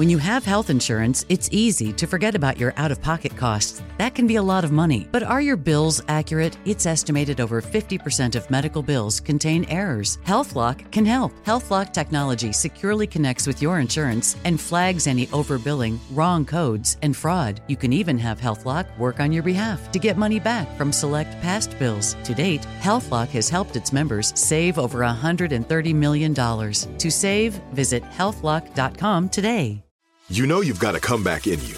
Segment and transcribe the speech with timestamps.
[0.00, 3.82] When you have health insurance, it's easy to forget about your out of pocket costs.
[3.98, 5.06] That can be a lot of money.
[5.12, 6.56] But are your bills accurate?
[6.64, 10.16] It's estimated over 50% of medical bills contain errors.
[10.24, 11.32] HealthLock can help.
[11.44, 17.60] HealthLock technology securely connects with your insurance and flags any overbilling, wrong codes, and fraud.
[17.68, 21.38] You can even have HealthLock work on your behalf to get money back from select
[21.42, 22.16] past bills.
[22.24, 26.32] To date, HealthLock has helped its members save over $130 million.
[26.32, 29.84] To save, visit healthlock.com today.
[30.32, 31.74] You know you've got a comeback in you.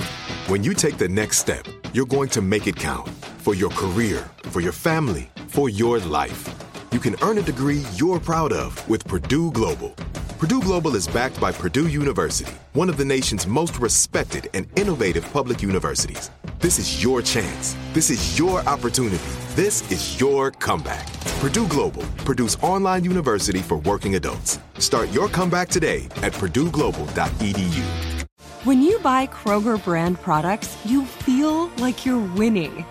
[0.46, 4.28] When you take the next step, you're going to make it count for your career,
[4.50, 6.50] for your family, for your life.
[6.92, 9.92] You can earn a degree you're proud of with Purdue Global.
[10.38, 15.24] Purdue Global is backed by Purdue University, one of the nation's most respected and innovative
[15.32, 16.30] public universities.
[16.58, 17.74] This is your chance.
[17.94, 19.32] This is your opportunity.
[19.54, 21.10] This is your comeback.
[21.40, 24.58] Purdue Global, Purdue's online university for working adults.
[24.76, 28.11] Start your comeback today at purdueglobal.edu.
[28.64, 32.86] When you buy Kroger brand products, you feel like you're winning.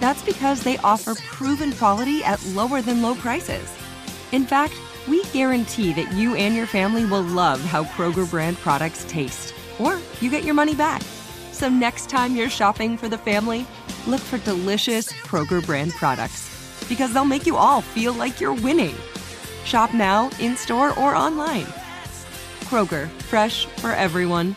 [0.00, 3.72] That's because they offer proven quality at lower than low prices.
[4.32, 4.74] In fact,
[5.06, 10.00] we guarantee that you and your family will love how Kroger brand products taste, or
[10.20, 11.00] you get your money back.
[11.52, 13.68] So next time you're shopping for the family,
[14.08, 18.96] look for delicious Kroger brand products because they'll make you all feel like you're winning.
[19.64, 21.66] Shop now, in store, or online.
[22.64, 24.56] Kroger, fresh for everyone.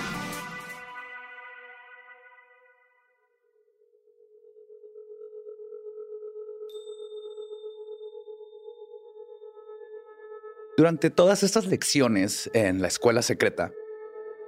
[10.81, 13.71] Durante todas estas lecciones en la escuela secreta,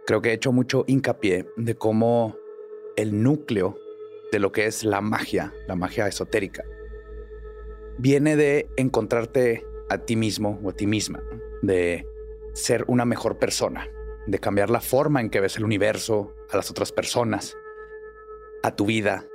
[0.07, 2.35] creo que he hecho mucho hincapié de cómo
[2.95, 3.77] el núcleo
[4.31, 6.63] de lo que es la magia, la magia esotérica,
[7.99, 11.22] viene de encontrarte a ti mismo o a ti misma,
[11.61, 12.07] de
[12.53, 13.88] ser una mejor persona,
[14.25, 17.55] de cambiar la forma en que ves el universo, a las otras personas,
[18.63, 19.27] a tu vida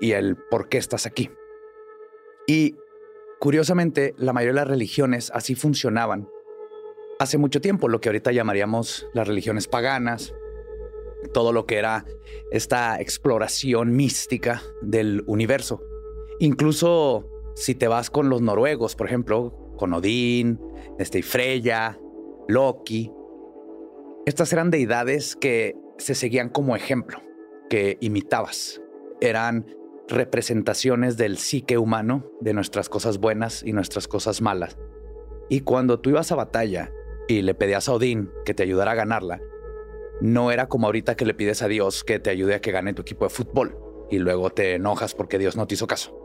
[0.00, 1.28] y el por qué estás aquí.
[2.46, 2.76] Y
[3.38, 6.30] curiosamente, la mayoría de las religiones así funcionaban
[7.18, 10.34] hace mucho tiempo, lo que ahorita llamaríamos las religiones paganas,
[11.32, 12.04] todo lo que era
[12.50, 15.82] esta exploración mística del universo.
[16.38, 20.60] Incluso si te vas con los noruegos, por ejemplo, con Odín,
[20.98, 21.98] este, Freya,
[22.46, 23.12] Loki,
[24.26, 27.20] estas eran deidades que se seguían como ejemplo,
[27.68, 28.80] que imitabas.
[29.20, 29.66] Eran
[30.08, 34.78] representaciones del psique humano, de nuestras cosas buenas y nuestras cosas malas.
[35.48, 36.92] Y cuando tú ibas a batalla
[37.28, 39.40] y le pedías a Odín que te ayudara a ganarla,
[40.20, 42.94] no era como ahorita que le pides a Dios que te ayude a que gane
[42.94, 43.78] tu equipo de fútbol
[44.10, 46.18] y luego te enojas porque Dios no te hizo caso.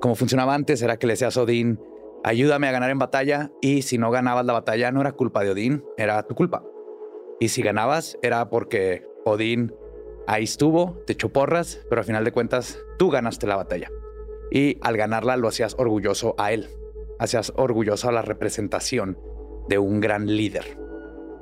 [0.00, 1.80] Como funcionaba antes era que le decías a Odín,
[2.22, 5.50] ayúdame a ganar en batalla y si no ganabas la batalla no era culpa de
[5.50, 6.64] Odín, era tu culpa.
[7.40, 9.74] Y si ganabas era porque Odín
[10.26, 13.90] ahí estuvo, te echó porras, pero al final de cuentas tú ganaste la batalla.
[14.50, 16.68] Y al ganarla lo hacías orgulloso a él,
[17.18, 19.18] hacías orgulloso a la representación
[19.68, 20.78] de un gran líder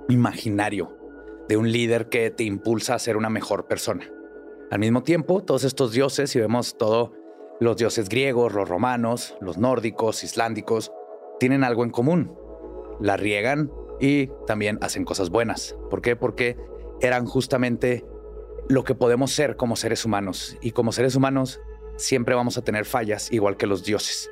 [0.08, 0.96] imaginario,
[1.48, 4.10] de un líder que te impulsa a ser una mejor persona.
[4.70, 7.10] Al mismo tiempo, todos estos dioses, si vemos todos
[7.60, 10.92] los dioses griegos, los romanos, los nórdicos, islándicos,
[11.38, 12.34] tienen algo en común.
[13.00, 15.76] La riegan y también hacen cosas buenas.
[15.90, 16.16] ¿Por qué?
[16.16, 16.56] Porque
[17.00, 18.04] eran justamente
[18.68, 20.56] lo que podemos ser como seres humanos.
[20.60, 21.60] Y como seres humanos
[21.96, 24.30] siempre vamos a tener fallas, igual que los dioses.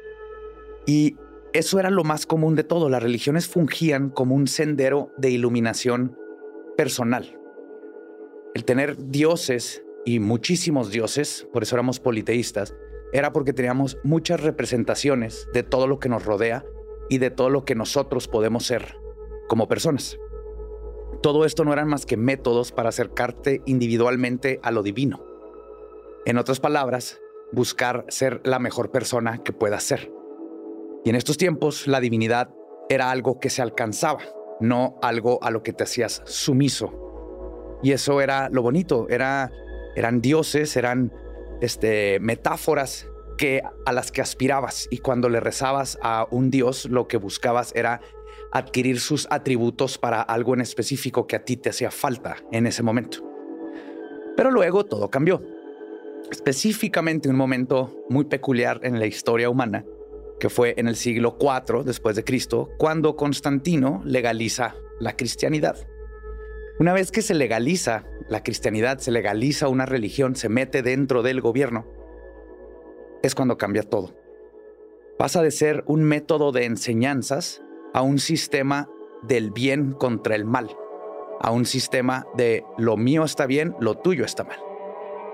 [0.86, 1.16] Y
[1.58, 2.88] eso era lo más común de todo.
[2.88, 6.16] Las religiones fungían como un sendero de iluminación
[6.76, 7.38] personal.
[8.54, 12.74] El tener dioses y muchísimos dioses, por eso éramos politeístas,
[13.12, 16.64] era porque teníamos muchas representaciones de todo lo que nos rodea
[17.08, 18.96] y de todo lo que nosotros podemos ser
[19.48, 20.18] como personas.
[21.22, 25.24] Todo esto no eran más que métodos para acercarte individualmente a lo divino.
[26.24, 30.17] En otras palabras, buscar ser la mejor persona que puedas ser.
[31.08, 32.50] Y en estos tiempos la divinidad
[32.90, 34.20] era algo que se alcanzaba,
[34.60, 37.78] no algo a lo que te hacías sumiso.
[37.82, 39.50] Y eso era lo bonito, era,
[39.96, 41.10] eran dioses, eran
[41.62, 43.08] este, metáforas
[43.38, 47.74] que, a las que aspirabas y cuando le rezabas a un dios lo que buscabas
[47.74, 48.02] era
[48.52, 52.82] adquirir sus atributos para algo en específico que a ti te hacía falta en ese
[52.82, 53.26] momento.
[54.36, 55.42] Pero luego todo cambió.
[56.30, 59.86] Específicamente un momento muy peculiar en la historia humana,
[60.38, 65.76] que fue en el siglo IV después de Cristo, cuando Constantino legaliza la cristianidad.
[66.78, 71.40] Una vez que se legaliza la cristianidad, se legaliza una religión, se mete dentro del
[71.40, 71.86] gobierno,
[73.22, 74.14] es cuando cambia todo.
[75.18, 77.62] Pasa de ser un método de enseñanzas
[77.92, 78.88] a un sistema
[79.22, 80.70] del bien contra el mal,
[81.40, 84.58] a un sistema de lo mío está bien, lo tuyo está mal,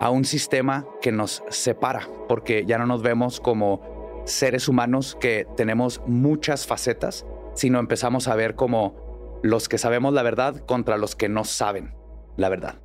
[0.00, 3.93] a un sistema que nos separa, porque ya no nos vemos como
[4.24, 10.22] seres humanos que tenemos muchas facetas, sino empezamos a ver como los que sabemos la
[10.22, 11.94] verdad contra los que no saben
[12.36, 12.80] la verdad.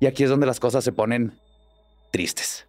[0.00, 1.38] Y aquí es donde las cosas se ponen
[2.10, 2.68] tristes.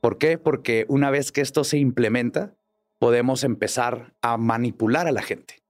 [0.00, 0.38] ¿Por qué?
[0.38, 2.54] Porque una vez que esto se implementa,
[2.98, 5.62] podemos empezar a manipular a la gente.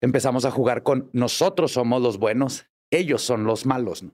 [0.00, 4.04] Empezamos a jugar con nosotros somos los buenos, ellos son los malos.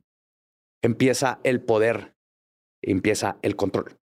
[0.81, 2.15] Empieza el poder,
[2.81, 3.99] empieza el control.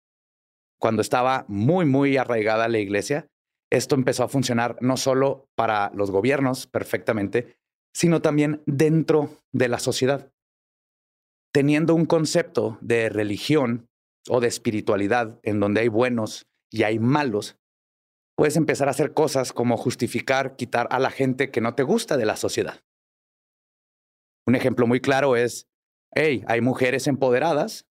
[0.85, 3.27] Cuando estaba muy, muy arraigada la iglesia,
[3.71, 7.57] esto empezó a funcionar no solo para los gobiernos perfectamente,
[7.91, 10.31] sino también dentro de la sociedad.
[11.51, 13.89] Teniendo un concepto de religión
[14.29, 17.57] o de espiritualidad en donde hay buenos y hay malos,
[18.37, 22.15] puedes empezar a hacer cosas como justificar quitar a la gente que no te gusta
[22.15, 22.83] de la sociedad.
[24.45, 25.67] Un ejemplo muy claro es,
[26.13, 27.87] hey, hay mujeres empoderadas,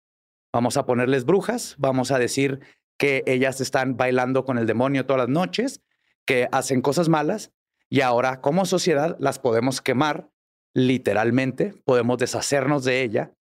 [0.51, 2.61] vamos a ponerles brujas, vamos a decir
[2.99, 5.81] que ellas están bailando con el demonio todas las noches,
[6.25, 7.51] que hacen cosas malas
[7.89, 10.29] y ahora como sociedad las podemos quemar
[10.75, 13.33] literalmente, podemos deshacernos de ella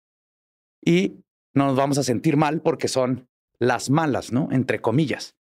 [0.83, 1.25] y
[1.55, 3.29] no nos vamos a sentir mal porque son
[3.59, 4.49] las malas, ¿no?
[4.53, 5.35] Entre comillas.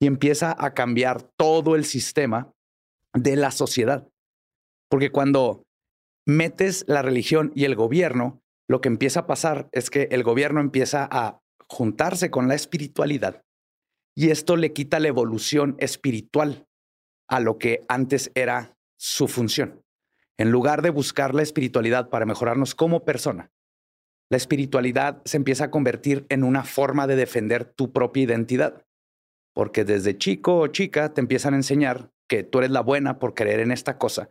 [0.00, 2.54] Y empieza a cambiar todo el sistema
[3.12, 4.08] de la sociedad.
[4.88, 5.64] Porque cuando
[6.24, 10.60] metes la religión y el gobierno, lo que empieza a pasar es que el gobierno
[10.60, 13.44] empieza a juntarse con la espiritualidad
[14.14, 16.66] y esto le quita la evolución espiritual
[17.28, 19.82] a lo que antes era su función.
[20.38, 23.52] En lugar de buscar la espiritualidad para mejorarnos como persona,
[24.30, 28.84] la espiritualidad se empieza a convertir en una forma de defender tu propia identidad.
[29.54, 33.34] Porque desde chico o chica te empiezan a enseñar que tú eres la buena por
[33.34, 34.30] creer en esta cosa.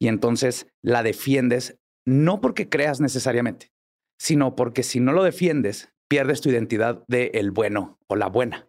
[0.00, 3.70] Y entonces la defiendes no porque creas necesariamente,
[4.18, 8.67] sino porque si no lo defiendes, pierdes tu identidad de el bueno o la buena.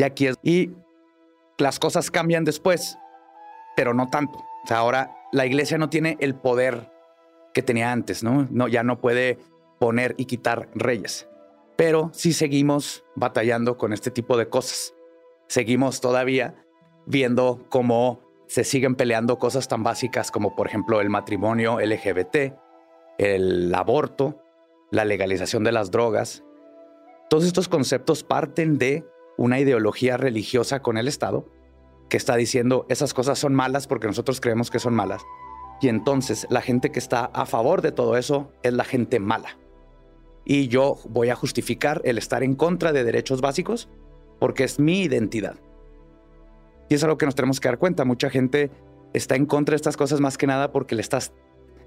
[0.00, 0.36] Y aquí es.
[0.42, 0.70] Y
[1.58, 2.96] las cosas cambian después,
[3.76, 4.42] pero no tanto.
[4.70, 6.90] Ahora la iglesia no tiene el poder
[7.52, 8.48] que tenía antes, ¿no?
[8.50, 9.38] no ya no puede
[9.78, 11.28] poner y quitar reyes.
[11.76, 14.94] Pero sí seguimos batallando con este tipo de cosas.
[15.48, 16.54] Seguimos todavía
[17.04, 22.54] viendo cómo se siguen peleando cosas tan básicas como por ejemplo el matrimonio LGBT,
[23.18, 24.42] el aborto,
[24.90, 26.42] la legalización de las drogas.
[27.28, 29.04] Todos estos conceptos parten de
[29.40, 31.46] una ideología religiosa con el Estado
[32.10, 35.22] que está diciendo esas cosas son malas porque nosotros creemos que son malas.
[35.80, 39.56] Y entonces la gente que está a favor de todo eso es la gente mala
[40.44, 43.88] y yo voy a justificar el estar en contra de derechos básicos
[44.38, 45.54] porque es mi identidad.
[46.90, 48.04] Y es algo que nos tenemos que dar cuenta.
[48.04, 48.70] Mucha gente
[49.14, 51.32] está en contra de estas cosas más que nada porque le estás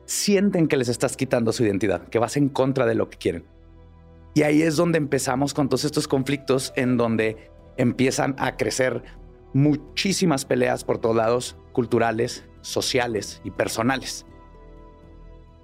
[0.05, 3.45] sienten que les estás quitando su identidad, que vas en contra de lo que quieren.
[4.35, 9.03] Y ahí es donde empezamos con todos estos conflictos en donde empiezan a crecer
[9.53, 14.25] muchísimas peleas por todos lados, culturales, sociales y personales.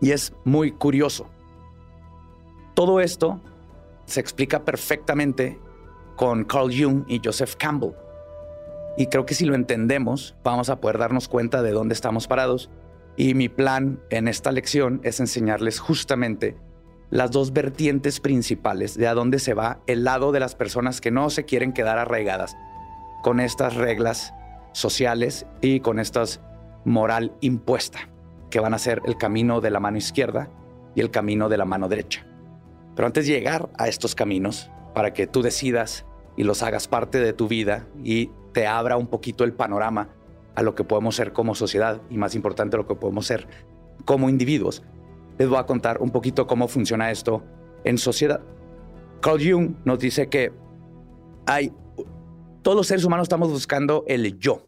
[0.01, 1.28] Y es muy curioso
[2.80, 3.42] todo esto
[4.06, 5.60] se explica perfectamente
[6.16, 7.92] con Carl Jung y Joseph Campbell.
[8.98, 12.70] Y creo que si lo entendemos, vamos a poder darnos cuenta de dónde estamos parados.
[13.18, 16.56] Y mi plan en esta lección es enseñarles justamente
[17.10, 21.12] las dos vertientes principales de a dónde se va el lado de las personas que
[21.12, 22.56] no se quieren quedar arraigadas
[23.24, 24.34] con estas reglas
[24.74, 26.24] sociales y con esta
[26.86, 28.10] moral impuesta,
[28.50, 30.50] que van a ser el camino de la mano izquierda
[30.96, 32.25] y el camino de la mano derecha.
[32.96, 37.20] Pero antes de llegar a estos caminos, para que tú decidas y los hagas parte
[37.20, 40.10] de tu vida y te abra un poquito el panorama
[40.56, 43.48] a lo que podemos ser como sociedad y más importante lo que podemos ser
[44.06, 44.84] como individuos,
[45.39, 47.43] les voy a contar un poquito cómo funciona esto
[47.86, 48.41] en sociedad.
[49.22, 50.51] Carl Jung nos dice que
[51.48, 51.74] hay
[52.62, 54.67] todos los seres humanos estamos buscando el yo,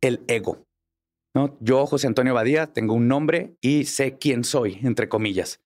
[0.00, 0.66] el ego.
[1.34, 1.56] ¿no?
[1.60, 5.60] Yo, José Antonio Badía, tengo un nombre y sé quién soy, entre comillas.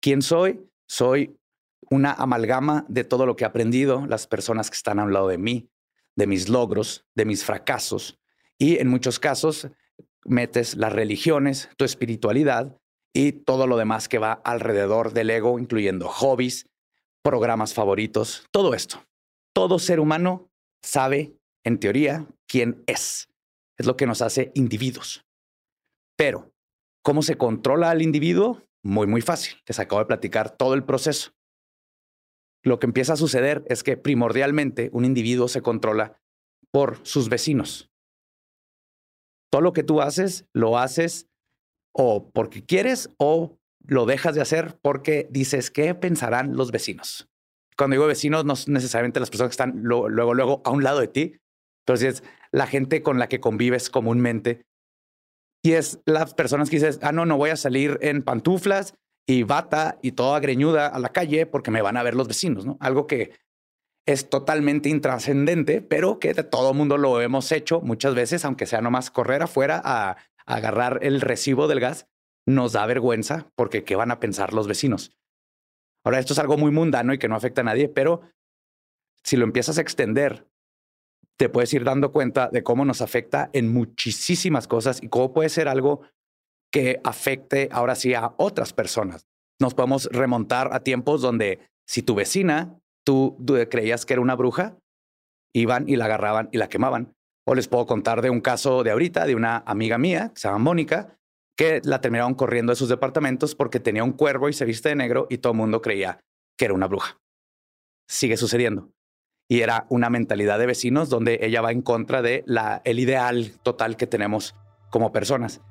[0.00, 0.60] ¿Quién soy?
[0.88, 1.38] Soy
[1.90, 5.38] una amalgama de todo lo que he aprendido, las personas que están al lado de
[5.38, 5.70] mí,
[6.16, 8.18] de mis logros, de mis fracasos.
[8.58, 9.68] Y en muchos casos
[10.24, 12.76] metes las religiones, tu espiritualidad
[13.18, 16.68] y todo lo demás que va alrededor del ego, incluyendo hobbies,
[17.24, 19.02] programas favoritos, todo esto.
[19.52, 20.52] Todo ser humano
[20.84, 21.34] sabe,
[21.64, 23.28] en teoría, quién es.
[23.76, 25.26] Es lo que nos hace individuos.
[26.16, 26.52] Pero,
[27.02, 28.62] ¿cómo se controla al individuo?
[28.84, 29.56] Muy, muy fácil.
[29.66, 31.32] Les acabo de platicar todo el proceso.
[32.62, 36.22] Lo que empieza a suceder es que primordialmente un individuo se controla
[36.70, 37.90] por sus vecinos.
[39.50, 41.28] Todo lo que tú haces, lo haces
[42.00, 47.28] o porque quieres o lo dejas de hacer porque dices, ¿qué pensarán los vecinos?
[47.76, 51.08] Cuando digo vecinos, no necesariamente las personas que están luego, luego a un lado de
[51.08, 51.34] ti,
[51.84, 54.64] entonces la gente con la que convives comúnmente.
[55.64, 58.94] Y es las personas que dices, ah, no, no voy a salir en pantuflas
[59.26, 62.64] y bata y toda greñuda a la calle porque me van a ver los vecinos,
[62.64, 62.76] ¿no?
[62.80, 63.32] Algo que
[64.06, 68.80] es totalmente intrascendente, pero que de todo mundo lo hemos hecho muchas veces, aunque sea
[68.80, 70.16] nomás correr afuera a,
[70.48, 72.08] agarrar el recibo del gas,
[72.46, 75.16] nos da vergüenza porque qué van a pensar los vecinos.
[76.04, 78.22] Ahora, esto es algo muy mundano y que no afecta a nadie, pero
[79.22, 80.48] si lo empiezas a extender,
[81.38, 85.50] te puedes ir dando cuenta de cómo nos afecta en muchísimas cosas y cómo puede
[85.50, 86.02] ser algo
[86.72, 89.26] que afecte ahora sí a otras personas.
[89.60, 93.36] Nos podemos remontar a tiempos donde si tu vecina, tú,
[93.70, 94.78] creías que era una bruja,
[95.54, 97.14] iban y la agarraban y la quemaban.
[97.50, 100.48] O les puedo contar de un caso de ahorita, de una amiga mía, que se
[100.48, 101.18] llama Mónica,
[101.56, 104.96] que la terminaron corriendo de sus departamentos porque tenía un cuervo y se viste de
[104.96, 106.20] negro y todo el mundo creía
[106.58, 107.18] que era una bruja.
[108.06, 108.90] Sigue sucediendo.
[109.48, 113.52] Y era una mentalidad de vecinos donde ella va en contra de la, el ideal
[113.62, 114.54] total que tenemos
[114.90, 115.62] como personas.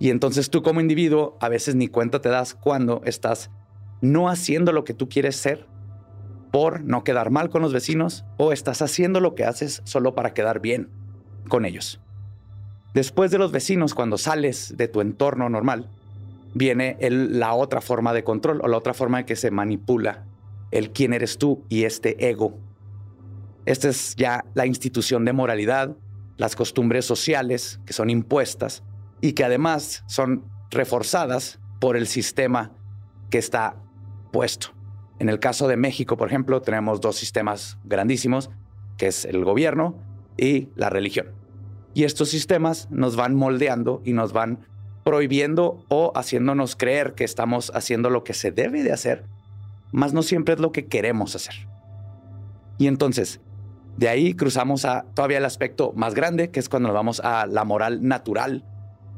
[0.00, 3.48] Y entonces tú como individuo a veces ni cuenta te das cuando estás
[4.00, 5.68] no haciendo lo que tú quieres ser
[6.50, 10.34] por no quedar mal con los vecinos o estás haciendo lo que haces solo para
[10.34, 10.90] quedar bien
[11.48, 12.00] con ellos.
[12.94, 15.88] Después de los vecinos, cuando sales de tu entorno normal,
[16.54, 20.24] viene la otra forma de control o la otra forma en que se manipula
[20.70, 22.58] el quién eres tú y este ego.
[23.64, 25.96] Esta es ya la institución de moralidad,
[26.36, 28.82] las costumbres sociales que son impuestas
[29.20, 32.72] y que además son reforzadas por el sistema
[33.30, 33.76] que está
[34.32, 34.68] puesto.
[35.18, 38.50] En el caso de México, por ejemplo, tenemos dos sistemas grandísimos,
[38.96, 39.96] que es el gobierno
[40.36, 41.26] y la religión.
[41.94, 44.66] Y estos sistemas nos van moldeando y nos van
[45.04, 49.24] prohibiendo o haciéndonos creer que estamos haciendo lo que se debe de hacer,
[49.90, 51.54] más no siempre es lo que queremos hacer.
[52.78, 53.40] Y entonces,
[53.96, 57.46] de ahí cruzamos a todavía el aspecto más grande, que es cuando nos vamos a
[57.46, 58.64] la moral natural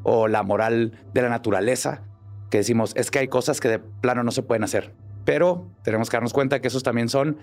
[0.02, 2.02] o la moral de la naturaleza,
[2.50, 4.94] que decimos, es que hay cosas que de plano no se pueden hacer.
[5.25, 7.38] Pero tenemos que darnos cuenta que esos también son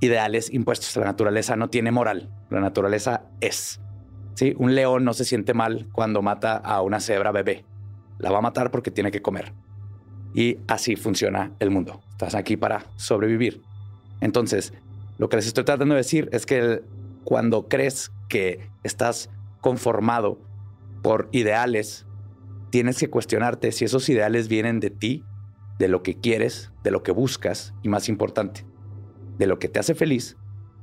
[0.00, 0.96] ideales impuestos.
[0.96, 3.80] La naturaleza no tiene moral, la naturaleza es.
[4.34, 4.54] ¿Sí?
[4.56, 7.64] Un león no se siente mal cuando mata a una cebra bebé.
[8.18, 9.52] La va a matar porque tiene que comer.
[10.34, 12.00] Y así funciona el mundo.
[12.10, 13.62] Estás aquí para sobrevivir.
[14.20, 14.72] Entonces,
[15.18, 16.82] lo que les estoy tratando de decir es que
[17.24, 20.38] cuando crees que estás conformado
[21.02, 22.06] por ideales,
[22.70, 25.24] tienes que cuestionarte si esos ideales vienen de ti,
[25.78, 28.64] de lo que quieres, de lo que buscas y más importante,
[29.38, 30.36] de lo que te hace feliz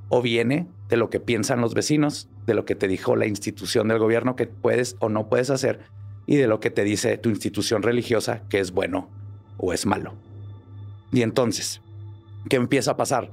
[0.10, 3.88] o viene de lo que piensan los vecinos, de lo que te dijo la institución
[3.88, 5.80] del gobierno que puedes o no puedes hacer
[6.28, 9.10] y de lo que te dice tu institución religiosa que es bueno
[9.58, 10.14] o es malo.
[11.12, 11.82] Y entonces,
[12.50, 13.32] ¿qué empieza a pasar?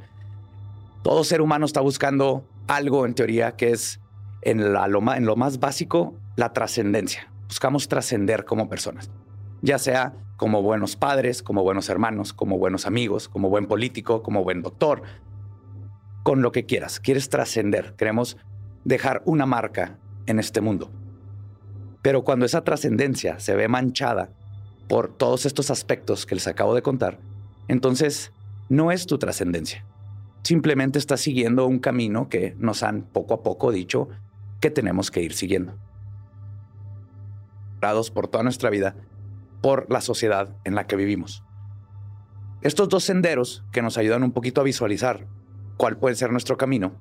[1.02, 4.00] Todo ser humano está buscando algo en teoría que es
[4.42, 7.30] en, en lo más básico la trascendencia.
[7.48, 9.10] Buscamos trascender como personas,
[9.60, 14.42] ya sea como buenos padres, como buenos hermanos, como buenos amigos, como buen político, como
[14.42, 15.04] buen doctor,
[16.24, 16.98] con lo que quieras.
[16.98, 18.36] Quieres trascender, queremos
[18.82, 20.90] dejar una marca en este mundo.
[22.02, 24.30] Pero cuando esa trascendencia se ve manchada
[24.88, 27.20] por todos estos aspectos que les acabo de contar,
[27.68, 28.32] entonces
[28.68, 29.86] no es tu trascendencia.
[30.42, 34.08] Simplemente estás siguiendo un camino que nos han poco a poco dicho
[34.60, 35.78] que tenemos que ir siguiendo
[38.14, 38.94] por toda nuestra vida
[39.62, 41.42] por la sociedad en la que vivimos.
[42.60, 45.26] Estos dos senderos que nos ayudan un poquito a visualizar
[45.76, 47.00] cuál puede ser nuestro camino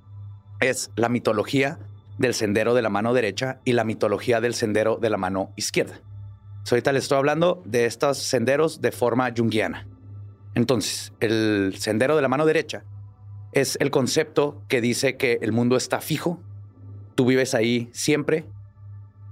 [0.60, 1.80] es la mitología
[2.18, 6.02] del sendero de la mano derecha y la mitología del sendero de la mano izquierda.
[6.70, 9.88] ahorita les estoy hablando de estos senderos de forma junguiana.
[10.54, 12.84] Entonces, el sendero de la mano derecha
[13.54, 16.42] es el concepto que dice que el mundo está fijo,
[17.16, 18.46] tú vives ahí siempre,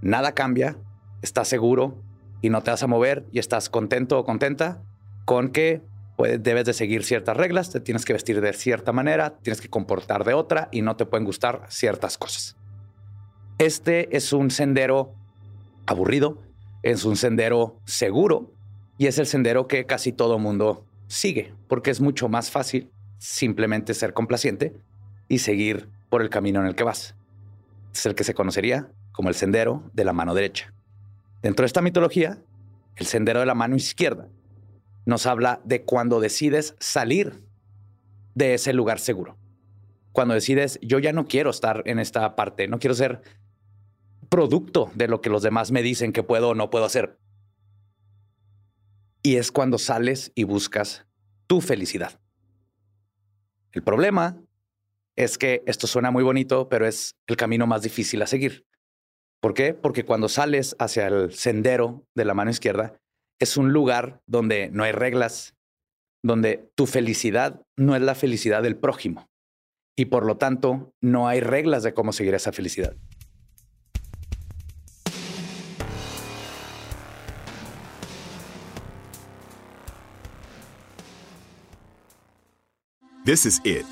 [0.01, 0.77] nada cambia,
[1.21, 2.03] estás seguro
[2.41, 4.81] y no te vas a mover y estás contento o contenta
[5.25, 5.81] con que
[6.17, 10.25] debes de seguir ciertas reglas, te tienes que vestir de cierta manera, tienes que comportar
[10.25, 12.57] de otra y no te pueden gustar ciertas cosas.
[13.57, 15.13] Este es un sendero
[15.85, 16.41] aburrido,
[16.83, 18.51] es un sendero seguro
[18.97, 23.93] y es el sendero que casi todo mundo sigue, porque es mucho más fácil simplemente
[23.93, 24.75] ser complaciente
[25.27, 27.15] y seguir por el camino en el que vas.
[27.93, 30.73] Es el que se conocería como el sendero de la mano derecha.
[31.41, 32.43] Dentro de esta mitología,
[32.95, 34.29] el sendero de la mano izquierda
[35.05, 37.43] nos habla de cuando decides salir
[38.35, 39.37] de ese lugar seguro.
[40.11, 43.21] Cuando decides, yo ya no quiero estar en esta parte, no quiero ser
[44.29, 47.17] producto de lo que los demás me dicen que puedo o no puedo hacer.
[49.23, 51.05] Y es cuando sales y buscas
[51.47, 52.19] tu felicidad.
[53.71, 54.41] El problema
[55.15, 58.65] es que esto suena muy bonito, pero es el camino más difícil a seguir.
[59.41, 59.73] ¿Por qué?
[59.73, 62.99] Porque cuando sales hacia el sendero de la mano izquierda,
[63.39, 65.55] es un lugar donde no hay reglas,
[66.23, 69.29] donde tu felicidad no es la felicidad del prójimo.
[69.97, 72.95] Y por lo tanto, no hay reglas de cómo seguir esa felicidad.
[83.25, 83.85] This is it.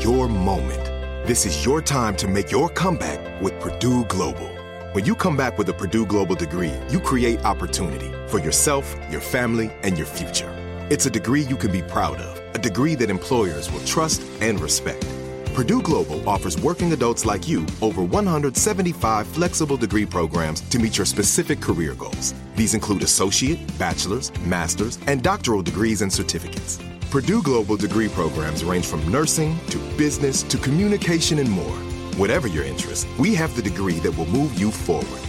[0.00, 0.84] Your moment.
[1.26, 4.57] This is your time to make your comeback with Purdue Global.
[4.98, 9.20] When you come back with a Purdue Global degree, you create opportunity for yourself, your
[9.20, 10.52] family, and your future.
[10.90, 14.58] It's a degree you can be proud of, a degree that employers will trust and
[14.58, 15.06] respect.
[15.54, 21.06] Purdue Global offers working adults like you over 175 flexible degree programs to meet your
[21.06, 22.34] specific career goals.
[22.56, 26.80] These include associate, bachelor's, master's, and doctoral degrees and certificates.
[27.12, 31.87] Purdue Global degree programs range from nursing to business to communication and more.
[32.18, 35.20] Whatever your interest, we have the degree that will move you forward.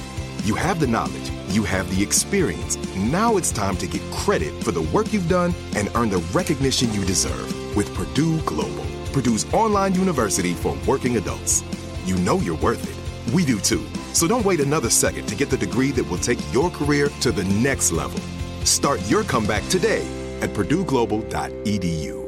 [0.44, 2.78] You have the knowledge, you have the experience.
[2.96, 6.92] Now it's time to get credit for the work you've done and earn the recognition
[6.92, 11.64] you deserve with Purdue Global, Purdue's online university for working adults.
[12.06, 13.34] You know you're worth it.
[13.36, 13.86] We do too.
[14.14, 17.32] So don't wait another second to get the degree that will take your career to
[17.32, 18.20] the next level.
[18.66, 20.02] Start your comeback today
[20.42, 22.19] at purdueglobal.edu.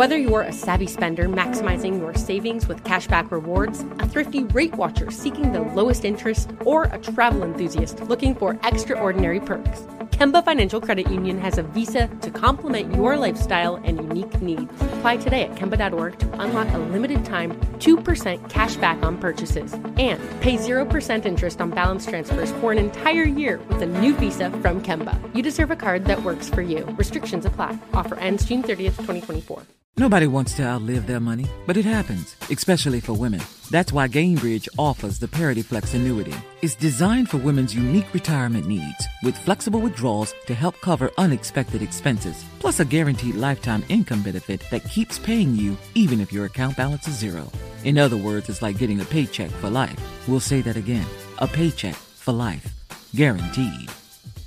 [0.00, 5.10] Whether you're a savvy spender maximizing your savings with cashback rewards, a thrifty rate watcher
[5.10, 11.10] seeking the lowest interest, or a travel enthusiast looking for extraordinary perks, Kemba Financial Credit
[11.10, 14.72] Union has a visa to complement your lifestyle and unique needs.
[14.80, 20.56] Apply today at Kemba.org to unlock a limited time 2% cashback on purchases and pay
[20.56, 25.18] 0% interest on balance transfers for an entire year with a new visa from Kemba.
[25.36, 26.86] You deserve a card that works for you.
[26.96, 27.78] Restrictions apply.
[27.92, 29.62] Offer ends June 30th, 2024.
[29.96, 33.42] Nobody wants to outlive their money, but it happens, especially for women.
[33.70, 36.32] That's why Gainbridge offers the Parity Flex annuity.
[36.62, 42.44] It's designed for women's unique retirement needs with flexible withdrawals to help cover unexpected expenses,
[42.60, 47.06] plus a guaranteed lifetime income benefit that keeps paying you even if your account balance
[47.06, 47.50] is zero.
[47.84, 49.98] In other words, it's like getting a paycheck for life.
[50.26, 51.06] We'll say that again
[51.38, 52.72] a paycheck for life.
[53.14, 53.90] Guaranteed.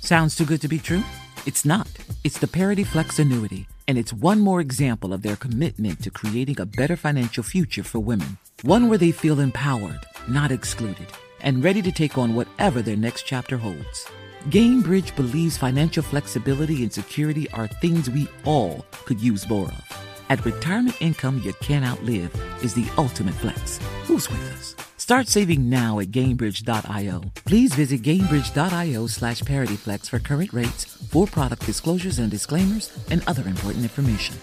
[0.00, 1.02] Sounds too good to be true?
[1.46, 1.88] It's not.
[2.24, 6.60] It's the Parity Flex annuity, and it's one more example of their commitment to creating
[6.60, 8.38] a better financial future for women.
[8.62, 11.06] One where they feel empowered, not excluded,
[11.40, 14.08] and ready to take on whatever their next chapter holds.
[14.48, 20.06] Gainbridge believes financial flexibility and security are things we all could use more of.
[20.30, 23.78] At retirement income you can't outlive is the ultimate flex.
[24.04, 24.93] Who's with us?
[25.04, 27.20] Start saving now at Gainbridge.io.
[27.44, 33.46] Please visit Gainbridge.io slash ParityFlex for current rates, for product disclosures and disclaimers, and other
[33.46, 34.34] important information.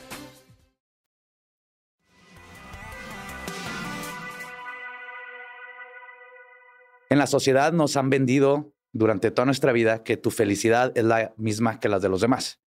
[7.10, 11.34] En la sociedad nos han vendido durante toda nuestra vida que tu felicidad es la
[11.38, 12.60] misma que las de los demás.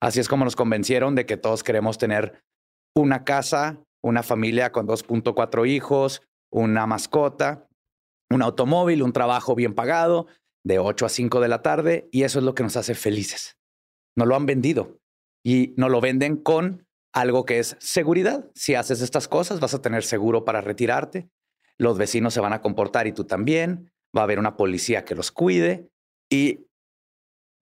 [0.00, 2.44] Así es como nos convencieron de que todos queremos tener
[2.94, 7.66] una casa, una familia con 2.4 hijos, una mascota,
[8.30, 10.26] un automóvil, un trabajo bien pagado
[10.64, 13.56] de 8 a 5 de la tarde y eso es lo que nos hace felices.
[14.16, 14.98] No lo han vendido
[15.44, 18.50] y no lo venden con algo que es seguridad.
[18.54, 21.28] Si haces estas cosas, vas a tener seguro para retirarte.
[21.78, 23.90] Los vecinos se van a comportar y tú también.
[24.16, 25.88] Va a haber una policía que los cuide.
[26.30, 26.66] Y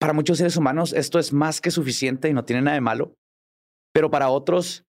[0.01, 3.15] para muchos seres humanos esto es más que suficiente y no tiene nada de malo.
[3.93, 4.85] Pero para otros,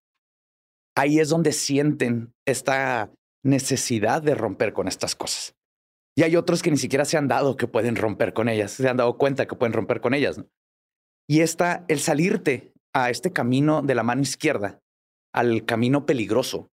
[0.96, 3.12] ahí es donde sienten esta
[3.44, 5.56] necesidad de romper con estas cosas.
[6.16, 8.88] Y hay otros que ni siquiera se han dado que pueden romper con ellas, se
[8.88, 10.42] han dado cuenta que pueden romper con ellas.
[11.28, 14.82] Y está el salirte a este camino de la mano izquierda,
[15.34, 16.70] al camino peligroso,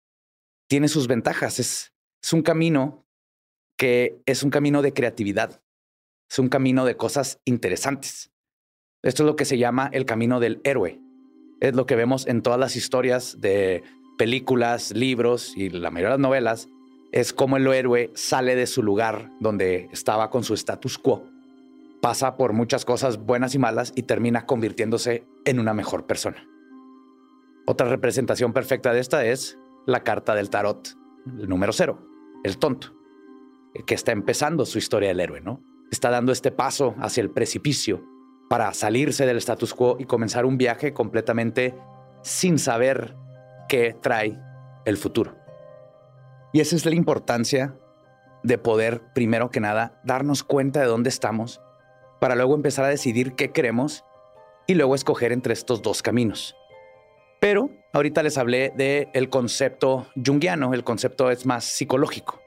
[0.68, 1.58] tiene sus ventajas.
[1.58, 3.06] Es, es un camino
[3.76, 5.62] que es un camino de creatividad,
[6.30, 8.32] es un camino de cosas interesantes.
[9.02, 11.00] Esto es lo que se llama el camino del héroe.
[11.60, 13.82] Es lo que vemos en todas las historias de
[14.16, 16.68] películas, libros y la mayoría de las novelas,
[17.12, 21.24] es como el héroe sale de su lugar donde estaba con su status quo
[22.06, 26.46] pasa por muchas cosas buenas y malas y termina convirtiéndose en una mejor persona.
[27.66, 31.98] Otra representación perfecta de esta es la carta del tarot, el número cero,
[32.44, 32.94] el tonto,
[33.86, 35.60] que está empezando su historia del héroe, ¿no?
[35.90, 38.04] Está dando este paso hacia el precipicio
[38.48, 41.74] para salirse del status quo y comenzar un viaje completamente
[42.22, 43.16] sin saber
[43.68, 44.38] qué trae
[44.84, 45.36] el futuro.
[46.52, 47.76] Y esa es la importancia
[48.42, 51.60] de poder, primero que nada, darnos cuenta de dónde estamos
[52.20, 54.04] para luego empezar a decidir qué queremos
[54.66, 56.56] y luego escoger entre estos dos caminos.
[57.40, 62.40] Pero ahorita les hablé del el concepto junguiano, el concepto es más psicológico.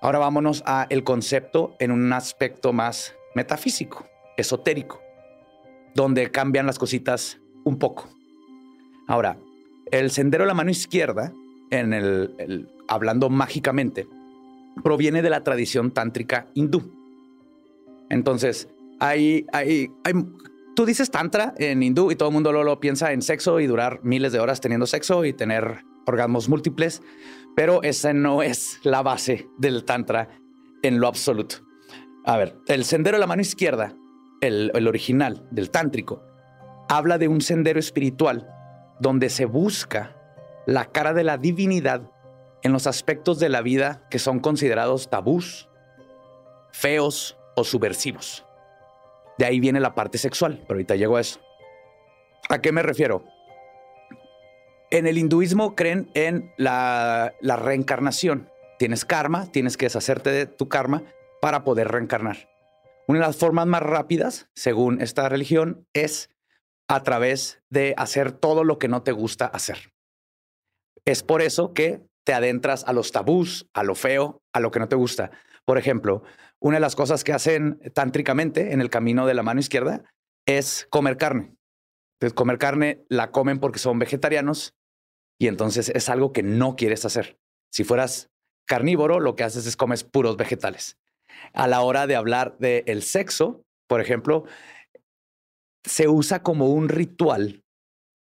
[0.00, 4.04] Ahora vámonos a el concepto en un aspecto más metafísico,
[4.36, 5.00] esotérico,
[5.94, 8.08] donde cambian las cositas un poco.
[9.06, 9.38] Ahora,
[9.92, 11.32] el sendero de la mano izquierda,
[12.88, 14.08] hablando mágicamente,
[14.82, 16.90] proviene de la tradición tántrica hindú.
[18.08, 18.68] Entonces,
[19.00, 20.14] hay, hay, hay,
[20.74, 24.00] tú dices tantra en hindú y todo el mundo lo, piensa en sexo y durar
[24.02, 27.02] miles de horas teniendo sexo y tener orgasmos múltiples,
[27.54, 30.30] pero esa no es la base del tantra
[30.82, 31.56] en lo absoluto.
[32.24, 33.94] A ver, el sendero de la mano izquierda,
[34.40, 36.22] el, el original del tántrico,
[36.88, 38.48] habla de un sendero espiritual
[39.02, 40.16] donde se busca
[40.64, 42.02] la cara de la divinidad
[42.62, 45.68] en los aspectos de la vida que son considerados tabús,
[46.70, 48.46] feos o subversivos.
[49.38, 51.40] De ahí viene la parte sexual, pero ahorita llego a eso.
[52.48, 53.24] ¿A qué me refiero?
[54.90, 58.48] En el hinduismo creen en la, la reencarnación.
[58.78, 61.02] Tienes karma, tienes que deshacerte de tu karma
[61.40, 62.48] para poder reencarnar.
[63.08, 66.30] Una de las formas más rápidas, según esta religión, es
[66.92, 69.94] a través de hacer todo lo que no te gusta hacer.
[71.06, 74.78] Es por eso que te adentras a los tabús, a lo feo, a lo que
[74.78, 75.30] no te gusta.
[75.64, 76.22] Por ejemplo,
[76.60, 80.04] una de las cosas que hacen tántricamente en el camino de la mano izquierda
[80.46, 81.56] es comer carne.
[82.20, 84.74] Entonces, comer carne la comen porque son vegetarianos
[85.40, 87.38] y entonces es algo que no quieres hacer.
[87.72, 88.28] Si fueras
[88.68, 90.98] carnívoro, lo que haces es comes puros vegetales.
[91.54, 94.44] A la hora de hablar del el sexo, por ejemplo,
[95.84, 97.62] se usa como un ritual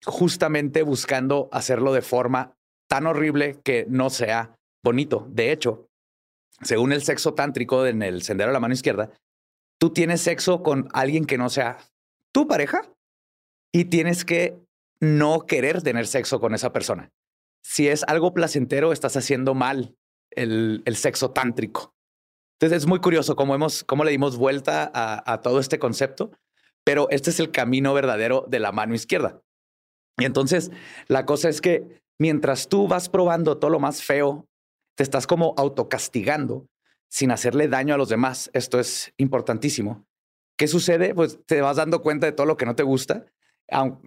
[0.06, 2.56] justamente buscando hacerlo de forma
[2.88, 5.28] tan horrible que no sea bonito.
[5.30, 5.90] De hecho,
[6.62, 9.12] según el sexo tántrico en el sendero de la mano izquierda,
[9.80, 11.78] tú tienes sexo con alguien que no sea
[12.32, 12.82] tu pareja
[13.72, 14.60] y tienes que
[15.00, 17.12] no querer tener sexo con esa persona.
[17.64, 19.96] Si es algo placentero, estás haciendo mal
[20.32, 21.94] el, sexo tántrico.
[22.60, 26.32] Entonces es muy curioso cómo, hemos, cómo le dimos vuelta a, a todo este concepto,
[26.90, 29.44] pero este es el camino verdadero de la mano izquierda.
[30.18, 30.72] Y entonces
[31.08, 34.48] la cosa es que mientras tú vas probando todo lo más feo
[34.98, 36.66] te estás como autocastigando
[37.08, 38.50] sin hacerle daño a los demás.
[38.54, 40.08] Esto es importantísimo.
[40.58, 41.14] ¿Qué sucede?
[41.14, 43.28] Pues te vas dando cuenta de todo lo que no te gusta.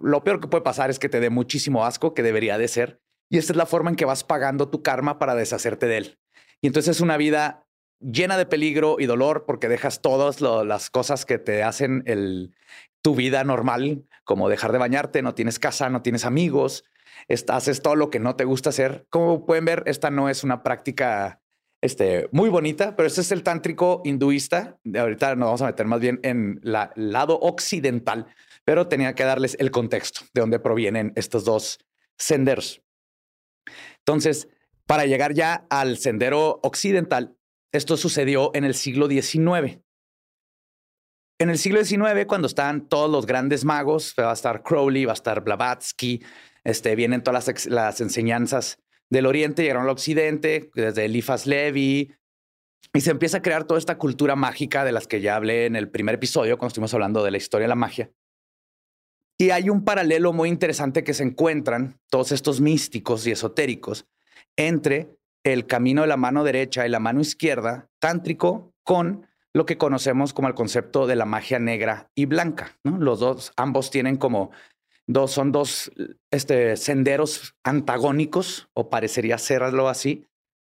[0.03, 3.01] Lo peor que puede pasar es que te dé muchísimo asco, que debería de ser.
[3.31, 6.18] Y esta es la forma en que vas pagando tu karma para deshacerte de él.
[6.61, 7.64] Y entonces es una vida
[8.03, 12.55] llena de peligro y dolor porque dejas todas las cosas que te hacen el,
[13.03, 16.85] tu vida normal, como dejar de bañarte, no tienes casa, no tienes amigos,
[17.49, 19.07] haces todo lo que no te gusta hacer.
[19.11, 21.41] Como pueden ver, esta no es una práctica
[21.81, 24.79] este, muy bonita, pero este es el tántrico hinduista.
[24.97, 28.27] Ahorita nos vamos a meter más bien en el lado occidental,
[28.65, 31.79] pero tenía que darles el contexto de dónde provienen estos dos
[32.17, 32.83] senderos.
[33.99, 34.49] Entonces,
[34.87, 37.37] para llegar ya al sendero occidental,
[37.73, 39.81] esto sucedió en el siglo XIX.
[41.39, 45.13] En el siglo XIX, cuando están todos los grandes magos, va a estar Crowley, va
[45.13, 46.23] a estar Blavatsky,
[46.63, 48.79] este, vienen todas las, enseñanzas
[49.11, 52.15] del Oriente, llegaron al Occidente, desde Eliphas Levi,
[52.95, 55.75] y se empieza a crear toda esta cultura mágica de las que ya hablé en
[55.75, 58.13] el primer episodio, cuando estuvimos hablando de la historia de la magia.
[59.39, 64.07] Y hay un paralelo muy interesante que se encuentran todos estos místicos y esotéricos
[64.57, 69.78] entre el camino de la mano derecha y la mano izquierda, tántrico, con lo que
[69.78, 72.78] conocemos como el concepto de la magia negra y blanca.
[72.85, 74.50] Los dos, ambos tienen como
[75.07, 75.90] Dos, son dos
[76.31, 80.26] este, senderos antagónicos, o parecería serlo así,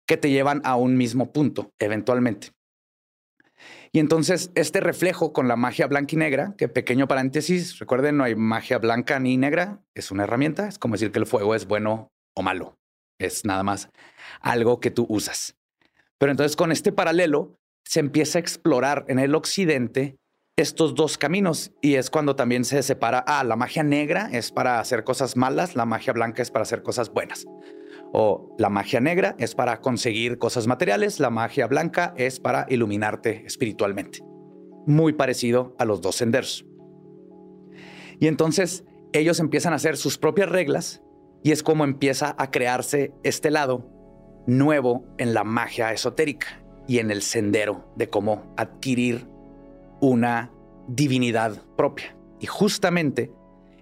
[0.07, 2.53] que te llevan a un mismo punto, eventualmente.
[3.93, 8.25] Y entonces este reflejo con la magia blanca y negra, que pequeño paréntesis, recuerden, no
[8.25, 11.67] hay magia blanca ni negra, es una herramienta, es como decir que el fuego es
[11.67, 12.79] bueno o malo,
[13.21, 13.89] es nada más
[14.41, 15.57] algo que tú usas.
[16.19, 20.19] Pero entonces con este paralelo se empieza a explorar en el occidente
[20.57, 24.79] estos dos caminos y es cuando también se separa, ah, la magia negra es para
[24.79, 27.47] hacer cosas malas, la magia blanca es para hacer cosas buenas.
[28.13, 33.45] O la magia negra es para conseguir cosas materiales, la magia blanca es para iluminarte
[33.47, 34.21] espiritualmente.
[34.87, 36.65] muy parecido a los dos senderos.
[38.19, 41.03] Y entonces ellos empiezan a hacer sus propias reglas
[41.43, 43.89] y es como empieza a crearse este lado
[44.47, 49.27] nuevo en la magia esotérica y en el sendero de cómo adquirir
[50.01, 50.51] una
[50.89, 52.17] divinidad propia.
[52.41, 53.33] Y justamente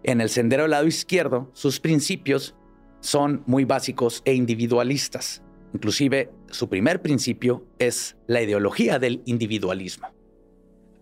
[0.02, 2.54] en el sendero del lado izquierdo, sus principios
[3.00, 5.42] son muy básicos e individualistas.
[5.74, 10.08] Inclusive su primer principio es la ideología del individualismo.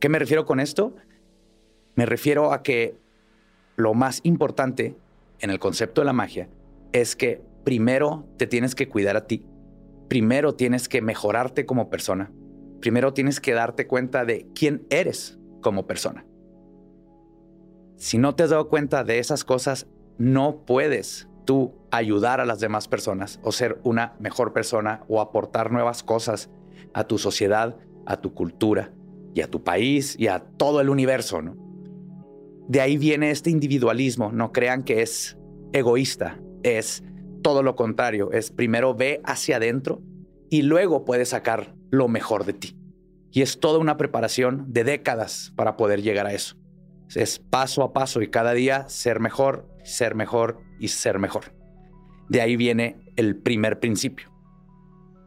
[0.01, 0.95] ¿Qué me refiero con esto?
[1.95, 2.97] Me refiero a que
[3.77, 4.97] lo más importante
[5.40, 6.49] en el concepto de la magia
[6.92, 9.46] es que primero te tienes que cuidar a ti,
[10.09, 12.33] primero tienes que mejorarte como persona,
[12.81, 16.27] primero tienes que darte cuenta de quién eres como persona.
[17.96, 22.61] Si no te has dado cuenta de esas cosas, no puedes tú ayudar a las
[22.61, 26.51] demás personas o ser una mejor persona o aportar nuevas cosas
[26.92, 28.92] a tu sociedad, a tu cultura
[29.35, 31.66] y a tu país y a todo el universo, ¿no?
[32.69, 35.39] De ahí viene este individualismo, no crean que es
[35.73, 37.05] egoísta, es
[37.43, 40.03] todo lo contrario, es primero ve hacia adentro
[40.51, 42.77] y luego puedes sacar lo mejor de ti.
[43.31, 46.57] Y es toda una preparación de décadas para poder llegar a eso.
[47.15, 51.55] Es paso a paso y cada día ser mejor, ser mejor y ser mejor.
[52.29, 54.33] De ahí viene el primer principio.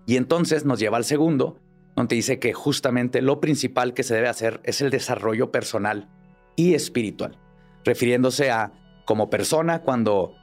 [0.05, 1.61] Y entonces nos lleva al segundo,
[1.95, 6.09] donde dice que justamente lo principal que se debe hacer es el desarrollo personal
[6.59, 7.37] y espiritual,
[7.85, 8.73] refiriéndose a
[9.05, 10.35] como persona cuando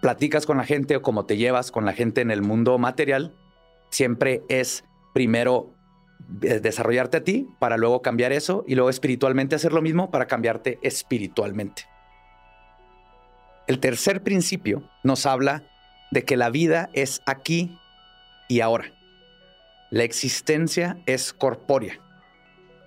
[0.00, 3.34] platicas con la gente o como te llevas con la gente en el mundo material,
[3.90, 4.84] siempre es
[5.14, 5.74] primero
[6.28, 10.78] desarrollarte a ti para luego cambiar eso y luego espiritualmente hacer lo mismo para cambiarte
[10.80, 11.82] espiritualmente.
[13.66, 15.64] El tercer principio nos habla
[16.12, 17.76] de que la vida es aquí
[18.48, 18.92] y ahora.
[19.90, 22.03] La existencia es corpórea.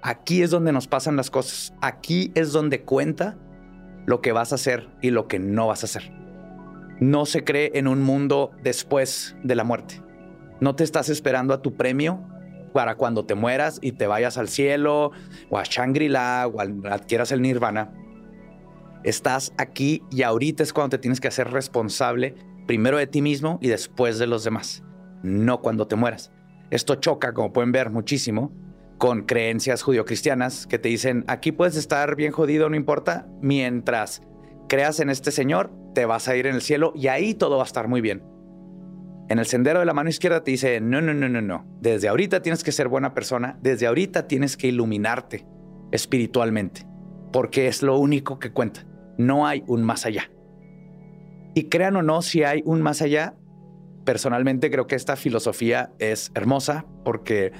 [0.01, 1.73] Aquí es donde nos pasan las cosas.
[1.81, 3.37] Aquí es donde cuenta
[4.05, 6.11] lo que vas a hacer y lo que no vas a hacer.
[6.99, 10.01] No se cree en un mundo después de la muerte.
[10.59, 12.25] No te estás esperando a tu premio
[12.73, 15.11] para cuando te mueras y te vayas al cielo
[15.49, 17.93] o a Shangri-La o adquieras el nirvana.
[19.03, 23.59] Estás aquí y ahorita es cuando te tienes que hacer responsable primero de ti mismo
[23.61, 24.83] y después de los demás,
[25.23, 26.31] no cuando te mueras.
[26.69, 28.51] Esto choca, como pueden ver, muchísimo
[28.97, 34.23] con creencias judio-cristianas que te dicen, aquí puedes estar bien jodido, no importa, mientras
[34.67, 37.63] creas en este Señor, te vas a ir en el cielo y ahí todo va
[37.63, 38.23] a estar muy bien.
[39.29, 41.65] En el sendero de la mano izquierda te dice, no, no, no, no, no.
[41.81, 45.45] Desde ahorita tienes que ser buena persona, desde ahorita tienes que iluminarte
[45.91, 46.87] espiritualmente,
[47.33, 48.85] porque es lo único que cuenta.
[49.17, 50.31] No hay un más allá.
[51.55, 53.35] Y crean o no, si hay un más allá,
[54.05, 57.51] personalmente creo que esta filosofía es hermosa porque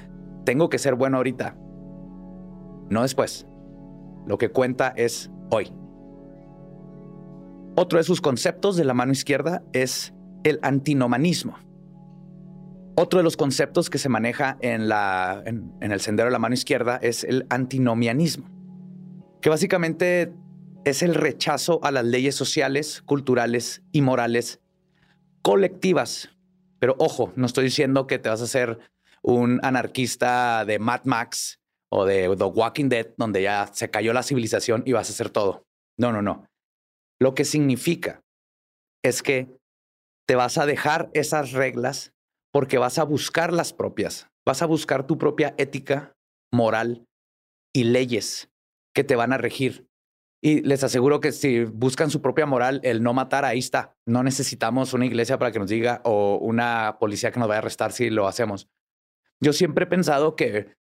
[0.48, 1.58] tengo que ser bueno ahorita,
[2.88, 3.46] no después.
[4.26, 5.70] Lo que cuenta es hoy.
[7.76, 11.58] Otro de sus conceptos de la mano izquierda es el antinomanismo.
[12.94, 16.54] Otro de los conceptos que se maneja en, la, en, el sendero de la mano
[16.54, 18.48] izquierda es el antinomianismo,
[19.42, 20.32] que básicamente
[20.86, 24.60] es el rechazo a las leyes sociales, culturales y morales
[25.42, 26.30] colectivas.
[26.78, 28.78] Pero ojo, no estoy diciendo que te vas a hacer
[29.28, 31.60] un anarquista de Mad Max
[31.92, 35.28] o de The Walking Dead, donde ya se cayó la civilización y vas a hacer
[35.28, 35.64] todo.
[35.98, 36.46] No, no, no.
[37.20, 38.22] Lo que significa
[39.04, 39.58] es que
[40.26, 42.14] te vas a dejar esas reglas
[42.52, 46.14] porque vas a buscar las propias, vas a buscar tu propia ética,
[46.50, 47.04] moral
[47.74, 48.48] y leyes
[48.94, 49.86] que te van a regir.
[50.42, 53.94] Y les aseguro que si buscan su propia moral, el no matar, ahí está.
[54.06, 57.62] No necesitamos una iglesia para que nos diga o una policía que nos vaya a
[57.62, 58.68] arrestar si lo hacemos.
[59.40, 60.74] Yo siempre he pensado que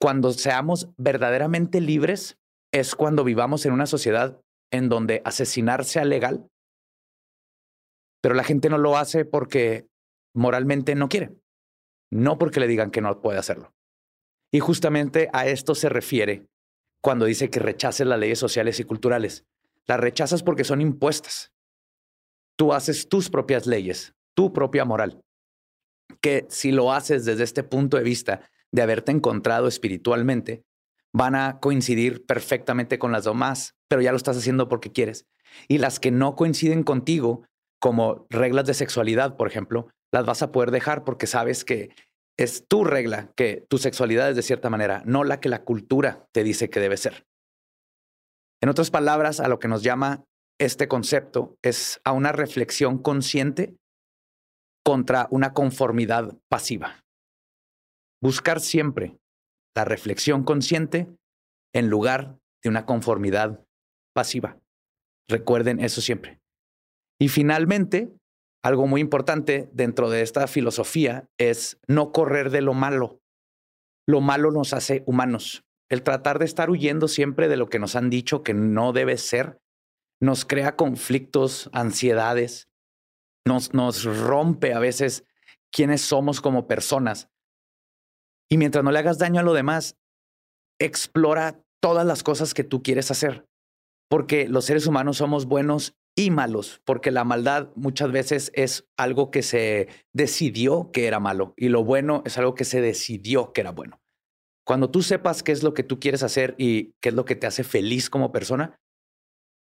[0.00, 2.38] cuando seamos verdaderamente libres
[2.72, 6.48] es cuando vivamos en una sociedad en donde asesinar sea legal
[8.20, 9.88] pero la gente no lo hace porque
[10.34, 11.36] moralmente no quiere,
[12.10, 13.72] no porque le digan que no puede hacerlo.
[14.52, 16.46] Y justamente a esto se refiere
[17.02, 19.44] cuando dice que rechaces las leyes sociales y culturales.
[19.86, 21.52] Las rechazas porque son impuestas.
[22.56, 25.22] Tú haces tus propias leyes, tu propia moral,
[26.20, 28.40] que si lo haces desde este punto de vista
[28.72, 30.64] de haberte encontrado espiritualmente,
[31.12, 35.26] van a coincidir perfectamente con las demás, pero ya lo estás haciendo porque quieres.
[35.66, 37.44] Y las que no coinciden contigo
[37.80, 41.90] como reglas de sexualidad, por ejemplo, las vas a poder dejar porque sabes que
[42.36, 46.28] es tu regla, que tu sexualidad es de cierta manera, no la que la cultura
[46.32, 47.26] te dice que debe ser.
[48.60, 50.24] En otras palabras, a lo que nos llama
[50.58, 53.76] este concepto es a una reflexión consciente
[54.88, 57.04] contra una conformidad pasiva.
[58.22, 59.18] Buscar siempre
[59.76, 61.14] la reflexión consciente
[61.74, 63.62] en lugar de una conformidad
[64.14, 64.58] pasiva.
[65.28, 66.40] Recuerden eso siempre.
[67.20, 68.16] Y finalmente,
[68.64, 73.20] algo muy importante dentro de esta filosofía es no correr de lo malo.
[74.06, 75.64] Lo malo nos hace humanos.
[75.90, 79.18] El tratar de estar huyendo siempre de lo que nos han dicho que no debe
[79.18, 79.60] ser
[80.18, 82.67] nos crea conflictos, ansiedades,
[83.48, 85.24] nos, rompe a veces
[85.72, 87.28] quiénes somos como personas.
[88.50, 89.96] Y mientras no le hagas daño a lo demás,
[90.78, 93.46] explora todas las cosas que tú quieres hacer,
[94.08, 99.30] porque los seres humanos somos buenos y malos, porque la maldad muchas veces es algo
[99.30, 103.60] que se decidió que era malo y lo bueno es algo que se decidió que
[103.60, 104.00] era bueno.
[104.66, 107.36] Cuando tú sepas qué es lo que tú quieres hacer y qué es lo que
[107.36, 108.80] te hace feliz como persona,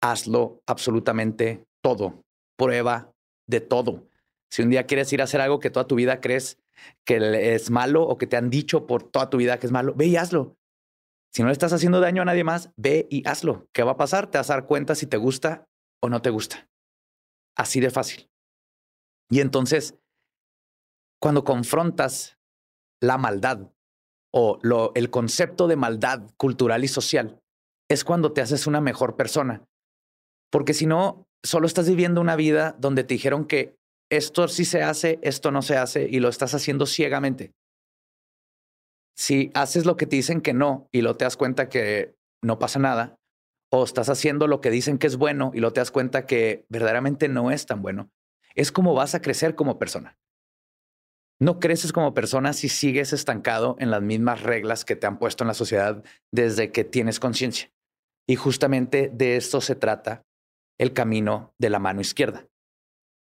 [0.02, 2.24] hazlo absolutamente todo.
[2.58, 3.14] Prueba
[3.50, 4.08] de todo.
[4.52, 6.60] Si un día quieres ir a hacer algo que toda tu vida crees
[7.06, 9.94] que es malo o que te han dicho por toda tu vida que es malo,
[9.96, 10.56] ve y hazlo.
[11.34, 13.68] Si no le estás haciendo daño a nadie más, ve y hazlo.
[13.74, 14.32] ¿Qué va a pasar?
[14.32, 15.68] Te vas a dar cuenta si te gusta
[16.02, 16.70] o no te gusta.
[17.56, 18.30] Así de fácil.
[19.30, 19.96] Y entonces,
[21.20, 22.40] cuando confrontas
[23.02, 23.72] la maldad
[24.34, 27.42] o lo, el concepto de maldad cultural y social,
[27.90, 29.68] es cuando te haces una mejor persona.
[30.52, 33.76] Porque si no, solo estás viviendo una vida donde te dijeron que
[34.12, 37.54] esto sí se hace, esto no se hace y lo estás haciendo ciegamente.
[39.18, 42.58] Si haces lo que te dicen que no y lo te das cuenta que no
[42.58, 43.20] pasa nada,
[43.72, 46.66] o estás haciendo lo que dicen que es bueno y lo te das cuenta que
[46.70, 48.10] verdaderamente no es tan bueno,
[48.56, 50.18] es como vas a crecer como persona.
[51.42, 55.44] No creces como persona si sigues estancado en las mismas reglas que te han puesto
[55.44, 57.72] en la sociedad desde que tienes conciencia.
[58.28, 60.24] Y justamente de esto se trata
[60.80, 62.48] el camino de la mano izquierda.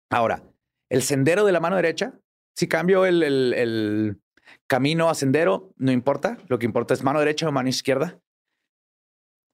[0.10, 0.44] Ahora,
[0.90, 2.18] el sendero de la mano derecha,
[2.56, 4.22] si cambio el,
[4.68, 8.22] camino a sendero, no importa, lo que importa es mano derecha o mano izquierda.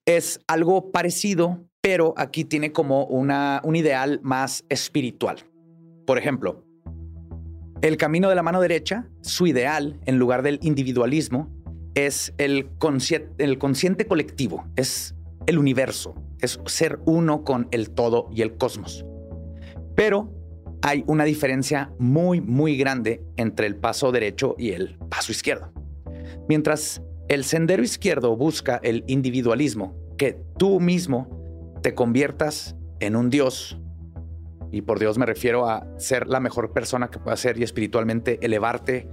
[0.06, 5.50] Es algo parecido, pero aquí tiene como una, un ideal más espiritual.
[6.06, 6.66] Por ejemplo,
[7.82, 11.50] el camino de la mano derecha, su ideal, en lugar del individualismo,
[11.96, 12.70] es el
[13.38, 15.16] el consciente colectivo, es
[15.48, 19.06] el universo, es ser uno con el todo y el cosmos.
[19.96, 20.32] Pero
[20.82, 25.72] hay una diferencia muy, muy grande entre el paso derecho y el paso izquierdo.
[26.50, 33.80] Mientras el sendero izquierdo busca el individualismo, que tú mismo te conviertas en un Dios,
[34.72, 38.40] y por Dios me refiero a ser la mejor persona que puedas ser y espiritualmente
[38.42, 39.08] elevarte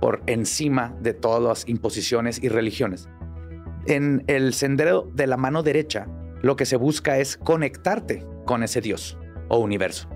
[0.00, 3.08] por encima de todas las imposiciones y religiones.
[3.88, 6.06] En el sendero de la mano derecha,
[6.42, 9.16] lo que se busca es conectarte con ese Dios
[9.48, 10.10] o universo.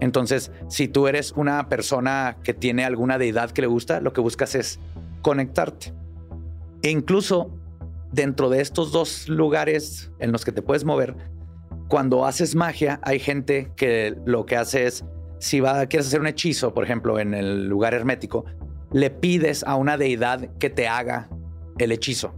[0.00, 4.20] Entonces, si tú eres una persona que tiene alguna deidad que le gusta, lo que
[4.20, 4.78] buscas es
[5.20, 5.92] conectarte.
[6.82, 7.50] E incluso
[8.12, 11.16] dentro de estos dos lugares en los que te puedes mover,
[11.88, 15.04] cuando haces magia, hay gente que lo que hace es,
[15.40, 18.44] si va, quieres hacer un hechizo, por ejemplo, en el lugar hermético,
[18.92, 21.28] le pides a una deidad que te haga
[21.78, 22.37] el hechizo.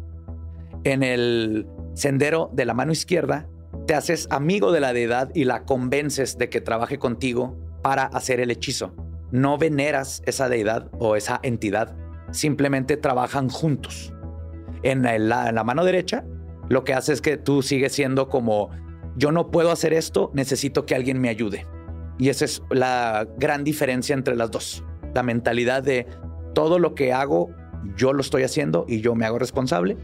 [0.84, 3.48] En el sendero de la mano izquierda,
[3.86, 8.40] te haces amigo de la deidad y la convences de que trabaje contigo para hacer
[8.40, 8.94] el hechizo.
[9.30, 11.96] No veneras esa deidad o esa entidad,
[12.30, 14.12] simplemente trabajan juntos.
[14.82, 16.24] En la, mano derecha,
[16.68, 18.70] lo que hace es que tú sigues siendo como,
[19.16, 21.66] yo no puedo hacer esto, necesito que alguien me ayude.
[22.18, 24.84] Y esa es la gran diferencia entre las dos.
[25.14, 26.06] La mentalidad de
[26.54, 27.50] todo lo que hago,
[27.96, 29.96] yo lo estoy haciendo y yo me hago responsable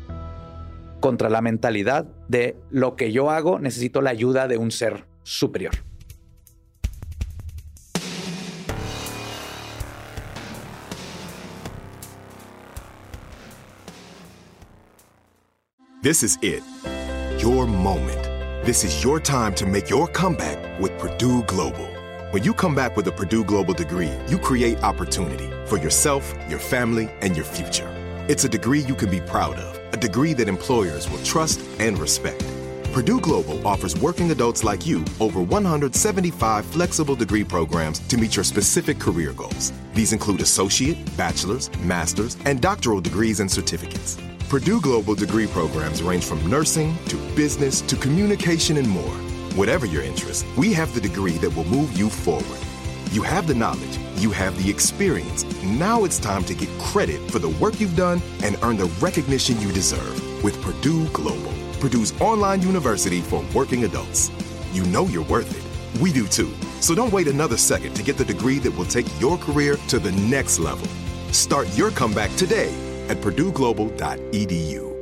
[1.01, 5.73] contra la mentalidad de lo que yo hago necesito la ayuda de un ser superior.
[16.03, 16.63] This is it.
[17.43, 18.65] Your moment.
[18.65, 21.89] This is your time to make your comeback with Purdue Global.
[22.31, 26.61] When you come back with a Purdue Global degree, you create opportunity for yourself, your
[26.61, 27.89] family, and your future.
[28.29, 31.99] It's a degree you can be proud of a degree that employers will trust and
[31.99, 32.44] respect.
[32.92, 38.44] Purdue Global offers working adults like you over 175 flexible degree programs to meet your
[38.44, 39.73] specific career goals.
[39.94, 44.19] These include associate, bachelor's, master's, and doctoral degrees and certificates.
[44.49, 49.17] Purdue Global degree programs range from nursing to business to communication and more.
[49.57, 52.65] Whatever your interest, we have the degree that will move you forward.
[53.17, 55.46] You have the knowledge, you have the experience.
[55.62, 59.58] Now it's time to get credit for the work you've done and earn the recognition
[59.58, 64.31] you deserve with Purdue Global, Purdue's online university for working adults.
[64.75, 65.98] You know you're worth it.
[65.98, 66.52] We do too.
[66.81, 69.98] So don't wait another second to get the degree that will take your career to
[69.98, 70.87] the next level.
[71.33, 72.69] Start your comeback today
[73.08, 74.92] at purdueglobal.edu.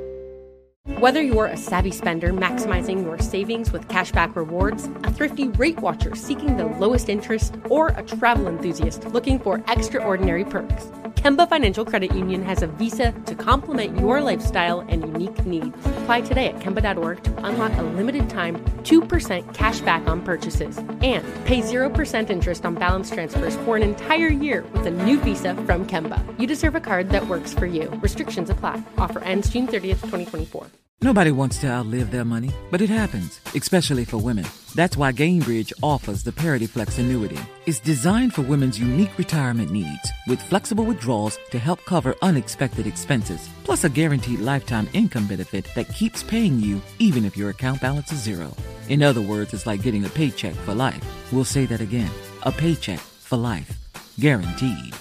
[1.04, 6.14] Whether you're a savvy spender maximizing your savings with cashback rewards, a thrifty rate watcher
[6.14, 10.86] seeking the lowest interest, or a travel enthusiast looking for extraordinary perks,
[11.16, 15.76] Kemba Financial Credit Union has a visa to complement your lifestyle and unique needs.
[15.84, 21.22] Apply today at Kemba.org to unlock a limited time 2% cash back on purchases and
[21.44, 25.86] pay 0% interest on balance transfers for an entire year with a new visa from
[25.86, 26.24] Kemba.
[26.40, 27.90] You deserve a card that works for you.
[28.02, 28.82] Restrictions apply.
[28.96, 30.66] Offer ends June 30th, 2024.
[31.02, 34.46] Nobody wants to outlive their money, but it happens, especially for women.
[34.74, 37.38] That's why Gainbridge offers the Parity Flex annuity.
[37.66, 43.50] It's designed for women's unique retirement needs with flexible withdrawals to help cover unexpected expenses,
[43.64, 48.10] plus a guaranteed lifetime income benefit that keeps paying you even if your account balance
[48.10, 48.50] is zero.
[48.88, 51.04] In other words, it's like getting a paycheck for life.
[51.32, 52.10] We'll say that again
[52.44, 53.78] a paycheck for life.
[54.18, 54.94] Guaranteed.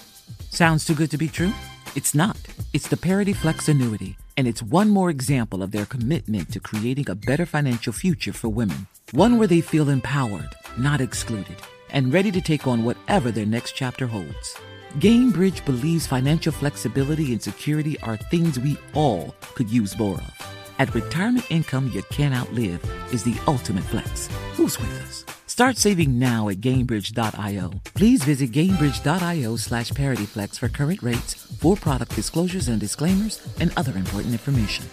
[0.50, 1.54] Sounds too good to be true?
[1.96, 2.38] It's not.
[2.74, 7.10] It's the Parity Flex annuity, and it's one more example of their commitment to creating
[7.10, 8.88] a better financial future for women.
[9.12, 11.58] One where they feel empowered, not excluded,
[11.90, 14.58] and ready to take on whatever their next chapter holds.
[15.00, 20.56] Gamebridge believes financial flexibility and security are things we all could use more of.
[20.80, 24.28] At retirement income you can't outlive is the ultimate flex.
[24.54, 25.26] Who's with us?
[25.54, 27.70] Start saving now at Gamebridge.io.
[27.94, 33.96] Please visit Gamebridge.io slash ParityFlex for current rates, for product disclosures and disclaimers, and other
[33.96, 34.84] important information.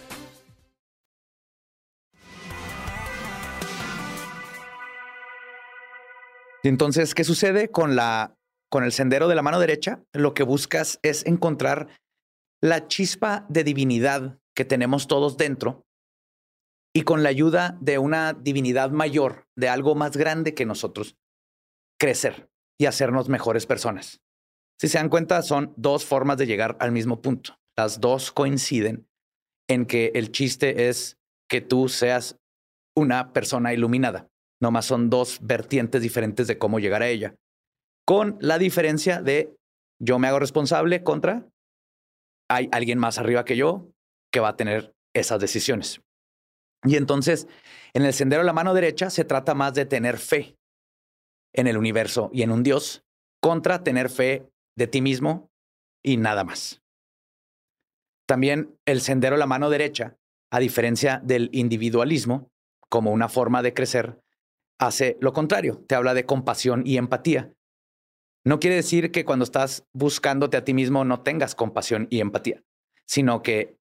[6.62, 8.34] Entonces, ¿qué sucede con la
[8.68, 10.02] con el sendero de la mano derecha?
[10.12, 11.88] Lo que buscas es encontrar
[12.60, 15.86] la chispa de divinidad que tenemos todos dentro
[16.94, 21.16] y con la ayuda de una divinidad mayor, de algo más grande que nosotros,
[21.98, 24.20] crecer y hacernos mejores personas.
[24.80, 27.58] Si se dan cuenta, son dos formas de llegar al mismo punto.
[27.76, 29.06] Las dos coinciden
[29.68, 31.18] en que el chiste es
[31.48, 32.38] que tú seas
[32.96, 34.28] una persona iluminada.
[34.60, 37.36] Nomás son dos vertientes diferentes de cómo llegar a ella.
[38.06, 39.56] Con la diferencia de
[40.00, 41.46] yo me hago responsable contra
[42.48, 43.92] hay alguien más arriba que yo
[44.32, 46.02] que va a tener esas decisiones.
[46.84, 47.46] Y entonces,
[47.92, 50.56] en el sendero de la mano derecha se trata más de tener fe
[51.52, 53.04] en el universo y en un Dios
[53.40, 55.50] contra tener fe de ti mismo
[56.02, 56.82] y nada más.
[58.26, 60.16] También el sendero de la mano derecha,
[60.50, 62.50] a diferencia del individualismo,
[62.88, 64.20] como una forma de crecer,
[64.78, 67.52] hace lo contrario, te habla de compasión y empatía.
[68.44, 72.62] No quiere decir que cuando estás buscándote a ti mismo no tengas compasión y empatía,
[73.04, 73.79] sino que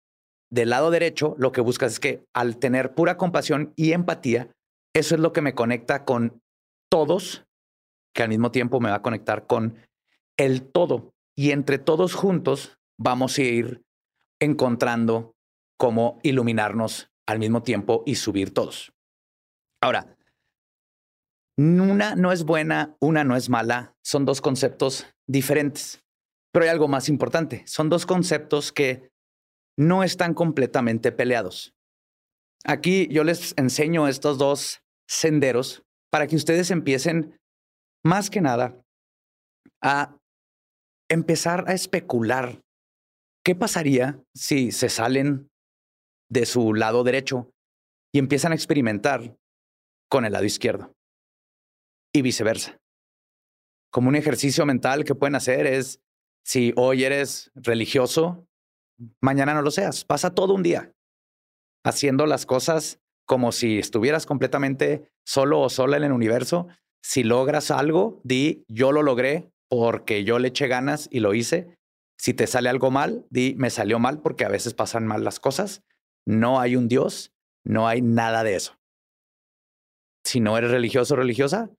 [0.50, 4.52] del lado derecho, lo que buscas es que al tener pura compasión y empatía,
[4.94, 6.42] eso es lo que me conecta con
[6.90, 7.46] todos,
[8.14, 9.78] que al mismo tiempo me va a conectar con
[10.38, 11.14] el todo.
[11.36, 13.84] Y entre todos juntos vamos a ir
[14.40, 15.36] encontrando
[15.78, 18.92] cómo iluminarnos al mismo tiempo y subir todos.
[19.82, 20.18] Ahora,
[21.58, 26.04] una no es buena, una no es mala, son dos conceptos diferentes.
[26.52, 29.12] Pero hay algo más importante, son dos conceptos que
[29.80, 31.74] no están completamente peleados.
[32.66, 37.40] Aquí yo les enseño estos dos senderos para que ustedes empiecen
[38.04, 38.84] más que nada
[39.82, 40.18] a
[41.10, 42.62] empezar a especular
[43.46, 45.50] qué pasaría si se salen
[46.30, 47.50] de su lado derecho
[48.14, 49.38] y empiezan a experimentar
[50.10, 50.94] con el lado izquierdo
[52.14, 52.78] y viceversa.
[53.94, 56.02] Como un ejercicio mental que pueden hacer es,
[56.46, 58.49] si hoy eres religioso,
[59.22, 60.06] mañana no lo seas.
[60.06, 60.94] Pasa todo un día
[61.84, 66.68] haciendo las cosas como si estuvieras completamente solo o sola en el universo.
[67.04, 71.78] Si logras algo, di yo lo logré porque yo le eché ganas y lo hice.
[72.18, 75.40] Si te sale algo mal, di me salió mal porque a veces pasan mal las
[75.40, 75.84] cosas.
[76.26, 77.32] No hay un Dios,
[77.64, 78.78] no hay nada de eso.
[80.26, 81.70] Si no eres religioso o religiosa,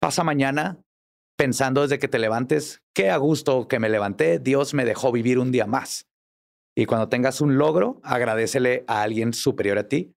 [0.00, 0.80] pasa mañana
[1.36, 5.38] pensando desde que te levantes, qué a gusto que me levanté, Dios me dejó vivir
[5.38, 6.06] un día más.
[6.76, 10.14] Y cuando tengas un logro, agradecele a alguien superior a ti.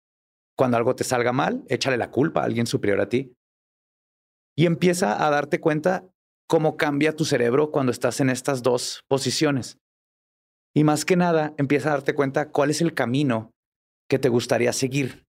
[0.58, 3.34] Cuando algo te salga mal, échale la culpa a alguien superior a ti.
[4.58, 6.08] Y empieza a darte cuenta
[6.48, 9.78] cómo cambia tu cerebro cuando estás en estas dos posiciones.
[10.74, 13.52] Y más que nada, empieza a darte cuenta cuál es el camino
[14.10, 15.26] que te gustaría seguir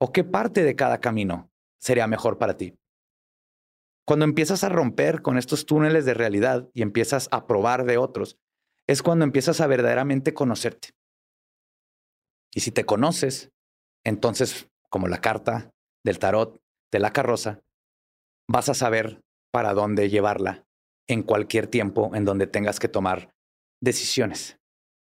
[0.00, 1.50] o qué parte de cada camino
[1.80, 2.74] sería mejor para ti.
[4.06, 8.38] Cuando empiezas a romper con estos túneles de realidad y empiezas a probar de otros,
[8.86, 10.90] es cuando empiezas a verdaderamente conocerte.
[12.54, 13.50] Y si te conoces,
[14.04, 15.72] entonces, como la carta
[16.04, 16.60] del tarot
[16.92, 17.60] de la carroza,
[18.48, 19.20] vas a saber
[19.52, 20.64] para dónde llevarla
[21.08, 23.34] en cualquier tiempo en donde tengas que tomar
[23.80, 24.58] decisiones.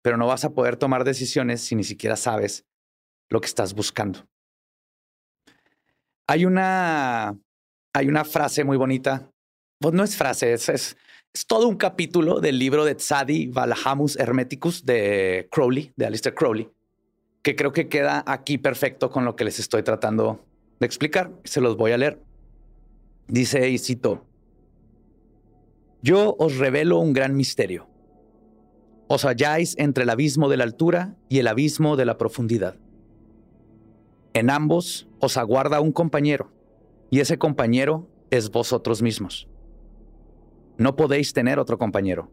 [0.02, 2.66] Pero no vas a poder tomar decisiones si ni siquiera sabes
[3.28, 4.26] lo que estás buscando.
[6.26, 7.38] Hay una,
[7.92, 9.30] hay una frase muy bonita.
[9.80, 10.96] Pues no es frase, es, es,
[11.50, 16.70] todo un capítulo del libro de Tzadi Valahamus Hermeticus de Crowley, de Alistair Crowley,
[17.42, 20.44] que creo que queda aquí perfecto con lo que les estoy tratando
[20.78, 21.32] de explicar.
[21.44, 22.22] Se los voy a leer.
[23.28, 24.26] Dice y cito,
[26.02, 27.88] yo os revelo un gran misterio.
[29.06, 32.76] Os halláis entre el abismo de la altura y el abismo de la profundidad.
[34.34, 36.52] En ambos os aguarda un compañero,
[37.10, 39.49] y ese compañero es vosotros mismos.
[40.80, 42.30] No podéis tener otro compañero.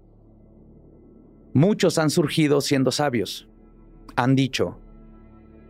[1.54, 3.50] Muchos han surgido siendo sabios.
[4.16, 4.80] Han dicho,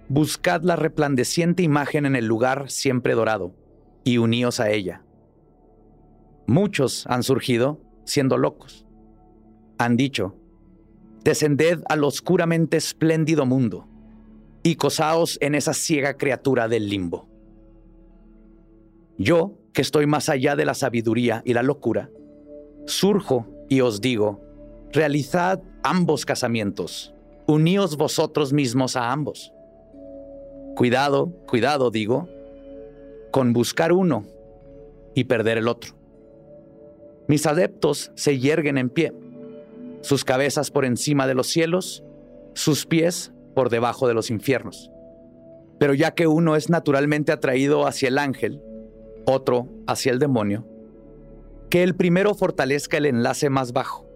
[0.09, 3.55] buscad la resplandeciente imagen en el lugar siempre dorado,
[4.03, 5.01] y uníos a ella.
[6.45, 8.85] Muchos han surgido siendo locos.
[9.79, 10.35] Han dicho,
[11.23, 13.87] descended al oscuramente espléndido mundo
[14.61, 17.27] y cosaos en esa ciega criatura del limbo.
[19.17, 22.11] Yo, que estoy más allá de la sabiduría y la locura,
[22.87, 24.41] surjo y os digo,
[24.91, 27.13] realizad ambos casamientos,
[27.45, 29.53] uníos vosotros mismos a ambos.
[30.75, 32.27] Cuidado, cuidado, digo,
[33.31, 34.25] con buscar uno
[35.13, 35.93] y perder el otro.
[37.27, 39.13] Mis adeptos se yerguen en pie,
[40.01, 42.03] sus cabezas por encima de los cielos,
[42.53, 44.89] sus pies por debajo de los infiernos.
[45.79, 48.61] Pero ya que uno es naturalmente atraído hacia el ángel,
[49.25, 50.65] otro hacia el demonio,
[51.69, 54.07] que el primero fortalezca el enlace más bajo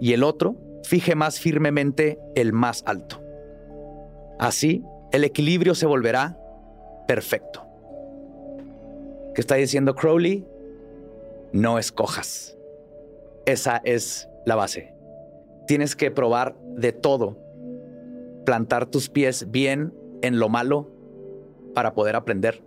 [0.00, 3.22] y el otro fije más firmemente el más alto.
[4.38, 6.38] Así, el equilibrio se volverá
[7.06, 7.66] perfecto.
[9.34, 10.46] ¿Qué está diciendo Crowley?
[11.52, 12.56] no escojas.
[13.46, 14.94] Esa es la base.
[15.66, 17.38] Tienes que probar de todo,
[18.44, 20.90] plantar tus pies bien en lo malo
[21.74, 22.62] para poder aprender,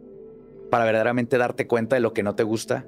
[0.70, 2.86] para verdaderamente darte cuenta de lo que no te gusta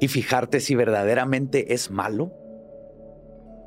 [0.00, 2.32] y fijarte si verdaderamente es malo,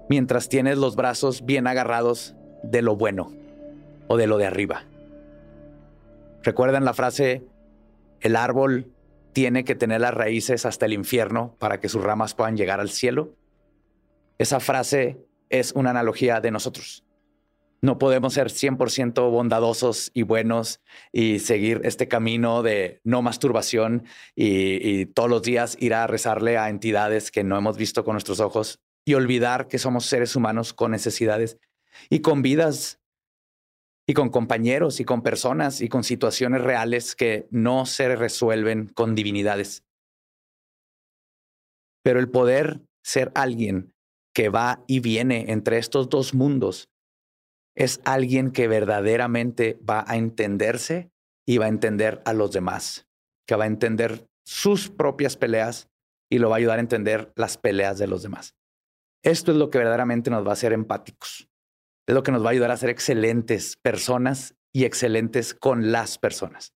[0.09, 3.31] mientras tienes los brazos bien agarrados de lo bueno
[4.07, 4.85] o de lo de arriba.
[6.43, 7.43] ¿Recuerdan la frase,
[8.21, 8.93] el árbol
[9.33, 12.89] tiene que tener las raíces hasta el infierno para que sus ramas puedan llegar al
[12.89, 13.35] cielo.
[14.37, 17.05] Esa frase es una analogía de nosotros.
[17.81, 20.81] No podemos ser 100% bondadosos y buenos
[21.13, 24.05] y seguir este camino de no masturbación
[24.35, 28.13] y, y, todos los días ir a rezarle a entidades que no hemos visto con
[28.13, 31.57] nuestros ojos y olvidar que somos seres humanos con necesidades
[32.09, 32.99] y con vidas
[34.09, 39.13] y con compañeros y con personas y con situaciones reales que no se resuelven con
[39.13, 39.83] divinidades.
[42.03, 43.93] Pero el poder ser alguien
[44.33, 46.89] que va y viene entre estos dos mundos
[47.75, 51.11] es alguien que verdaderamente va a entenderse
[51.47, 53.07] y va a entender a los demás,
[53.47, 55.89] que va a entender sus propias peleas
[56.29, 58.55] y lo va a ayudar a entender las peleas de los demás.
[59.23, 61.49] Esto es lo que verdaderamente nos va a hacer empáticos
[62.09, 66.17] es lo que nos va a ayudar a ser excelentes personas y excelentes con las
[66.17, 66.73] personas.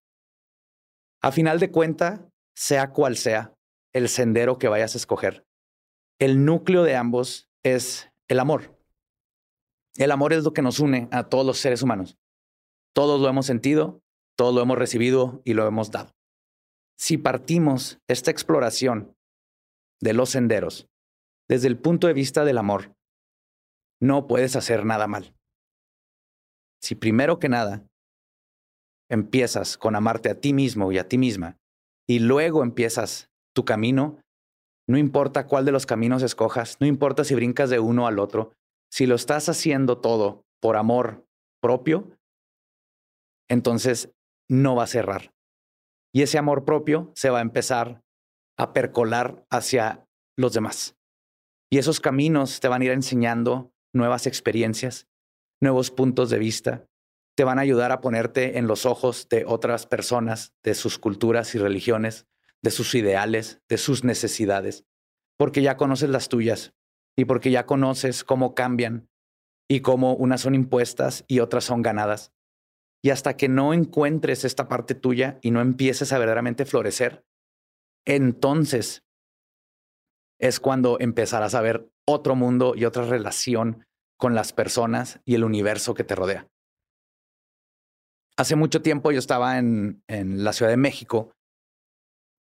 [1.23, 3.55] A final de cuenta, sea cual sea
[3.93, 5.43] el sendero que vayas a escoger,
[6.19, 8.77] el núcleo de ambos es el amor.
[9.97, 12.17] El amor es lo que nos une a todos los seres humanos.
[12.93, 14.01] Todos lo hemos sentido,
[14.35, 16.11] todos lo hemos recibido y lo hemos dado.
[16.97, 19.15] Si partimos esta exploración
[20.01, 20.87] de los senderos
[21.47, 22.95] desde el punto de vista del amor,
[24.01, 25.35] no puedes hacer nada mal.
[26.81, 27.85] Si primero que nada
[29.09, 31.57] empiezas con amarte a ti mismo y a ti misma,
[32.07, 34.19] y luego empiezas tu camino,
[34.87, 38.53] no importa cuál de los caminos escojas, no importa si brincas de uno al otro,
[38.93, 41.27] si lo estás haciendo todo por amor
[41.59, 42.15] propio,
[43.49, 44.13] entonces
[44.47, 45.33] no va a cerrar.
[46.13, 48.03] Y ese amor propio se va a empezar
[48.55, 50.95] a percolar hacia los demás.
[51.71, 55.07] Y esos caminos te van a ir enseñando nuevas experiencias,
[55.59, 56.87] nuevos puntos de vista,
[57.35, 61.55] te van a ayudar a ponerte en los ojos de otras personas, de sus culturas
[61.55, 62.27] y religiones,
[62.61, 64.85] de sus ideales, de sus necesidades,
[65.35, 66.75] porque ya conoces las tuyas
[67.17, 69.09] y porque ya conoces cómo cambian
[69.69, 72.31] y cómo unas son impuestas y otras son ganadas.
[73.03, 77.25] Y hasta que no encuentres esta parte tuya y no empieces a verdaderamente florecer,
[78.05, 79.03] entonces
[80.39, 83.85] es cuando empezarás a ver otro mundo y otra relación
[84.17, 86.47] con las personas y el universo que te rodea.
[88.37, 91.32] Hace mucho tiempo yo estaba en, en la Ciudad de México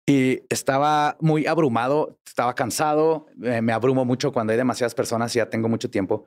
[0.09, 5.39] y estaba muy abrumado, estaba cansado, eh, me abrumo mucho cuando hay demasiadas personas y
[5.39, 6.25] ya tengo mucho tiempo.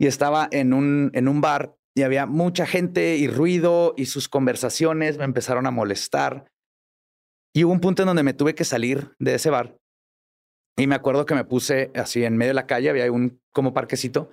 [0.00, 4.28] Y estaba en un, en un bar y había mucha gente y ruido y sus
[4.28, 6.50] conversaciones me empezaron a molestar.
[7.54, 9.76] Y hubo un punto en donde me tuve que salir de ese bar.
[10.76, 13.72] Y me acuerdo que me puse así en medio de la calle, había un como
[13.72, 14.32] parquecito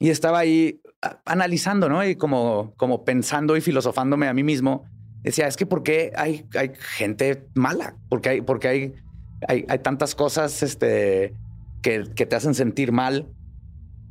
[0.00, 0.80] y estaba ahí
[1.24, 2.04] analizando, ¿no?
[2.04, 4.84] Y como, como pensando y filosofándome a mí mismo.
[5.24, 7.96] Decía, es que ¿por qué hay, hay gente mala?
[8.08, 8.94] Porque hay, porque hay,
[9.48, 11.34] hay, hay tantas cosas este,
[11.82, 13.26] que, que te hacen sentir mal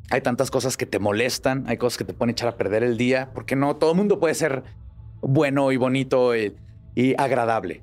[0.10, 2.98] hay tantas cosas que te molestan, hay cosas que te pueden echar a perder el
[2.98, 4.64] día, porque no todo el mundo puede ser
[5.22, 6.56] bueno y bonito y,
[7.18, 7.82] agradable.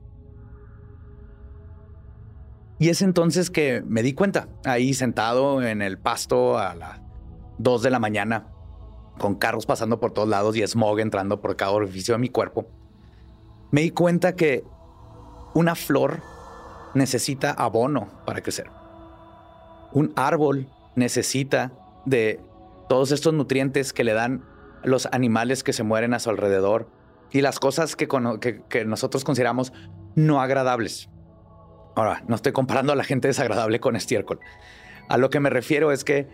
[2.79, 7.01] Y es entonces que me di cuenta, ahí sentado en el pasto a las
[7.59, 8.47] 2 de la mañana,
[9.19, 12.69] con carros pasando por todos lados y smog entrando por cada orificio de mi cuerpo,
[13.71, 14.65] me di cuenta que
[15.55, 16.23] una flor
[16.95, 18.69] necesita abono para crecer.
[19.93, 21.73] Un árbol necesita
[22.05, 22.41] de
[22.89, 24.45] todos estos nutrientes que le dan
[24.83, 26.89] los animales que se mueren a su alrededor
[27.31, 28.09] y las cosas que,
[28.87, 29.73] nosotros consideramos
[30.15, 31.09] no agradables.
[31.95, 34.41] Ahora, no estoy comparando a la gente desagradable con estiércol.
[35.09, 36.29] A lo que me refiero es que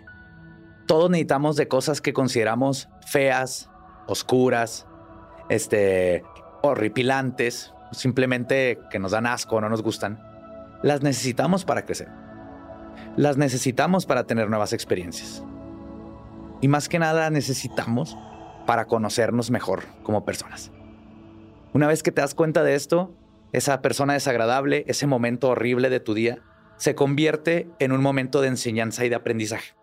[0.86, 3.68] todos necesitamos de cosas que consideramos feas,
[4.06, 4.86] oscuras,
[5.48, 6.22] este,
[6.62, 10.20] horripilantes, simplemente que nos dan asco, no nos gustan.
[10.82, 12.08] Las necesitamos para crecer.
[13.16, 15.42] Las necesitamos para tener nuevas experiencias.
[16.60, 18.16] Y más que nada necesitamos
[18.66, 20.70] para conocernos mejor como personas.
[21.72, 23.14] Una vez que te das cuenta de esto,
[23.52, 26.40] esa persona desagradable, ese momento horrible de tu día,
[26.76, 29.74] se convierte en un momento de enseñanza y de aprendizaje.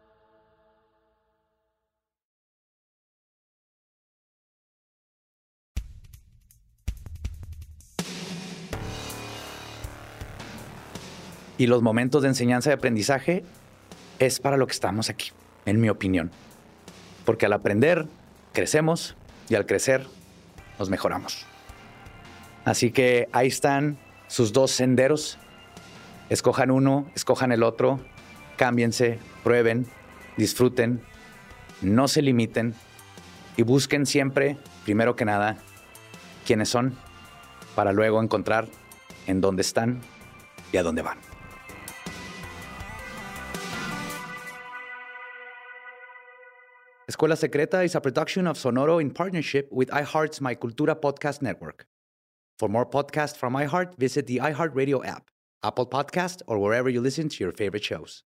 [11.64, 13.45] Y los momentos de enseñanza y aprendizaje
[14.20, 15.32] es para lo que estamos aquí,
[15.66, 16.30] en mi opinión.
[17.24, 18.05] Porque al aprender,
[18.51, 19.16] crecemos
[19.47, 20.05] y al crecer,
[20.78, 21.45] nos mejoramos.
[22.66, 23.97] Así que ahí están
[24.28, 25.38] sus dos senderos.
[26.30, 28.01] Escojan uno, escojan el otro,
[28.57, 29.88] cámbiense, prueben,
[30.36, 31.01] disfruten,
[31.82, 32.74] no se limiten
[33.55, 35.55] y busquen siempre, primero que nada,
[36.45, 36.97] quiénes son,
[37.74, 38.68] para luego encontrar
[39.28, 40.01] en dónde están
[40.74, 41.32] y a dónde van.
[47.14, 51.86] Escuela Secreta is a production of Sonoro in partnership with iHeart's My Cultura podcast network.
[52.57, 55.30] For more podcasts from iHeart, visit the iHeartRadio app,
[55.61, 58.24] Apple Podcast, or wherever you listen to your favorite shows.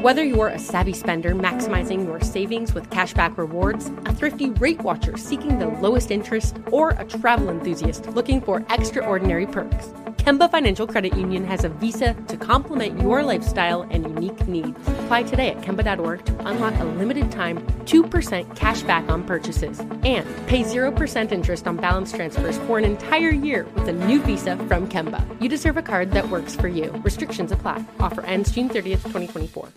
[0.00, 5.16] Whether you're a savvy spender maximizing your savings with cashback rewards, a thrifty rate watcher
[5.16, 11.16] seeking the lowest interest, or a travel enthusiast looking for extraordinary perks, Kemba Financial Credit
[11.16, 14.78] Union has a visa to complement your lifestyle and unique needs.
[15.00, 20.24] Apply today at Kemba.org to unlock a limited time 2% cash back on purchases and
[20.46, 24.88] pay 0% interest on balance transfers for an entire year with a new visa from
[24.88, 25.24] Kemba.
[25.42, 26.92] You deserve a card that works for you.
[27.04, 27.84] Restrictions apply.
[27.98, 29.68] Offer ends June 30th, 2024.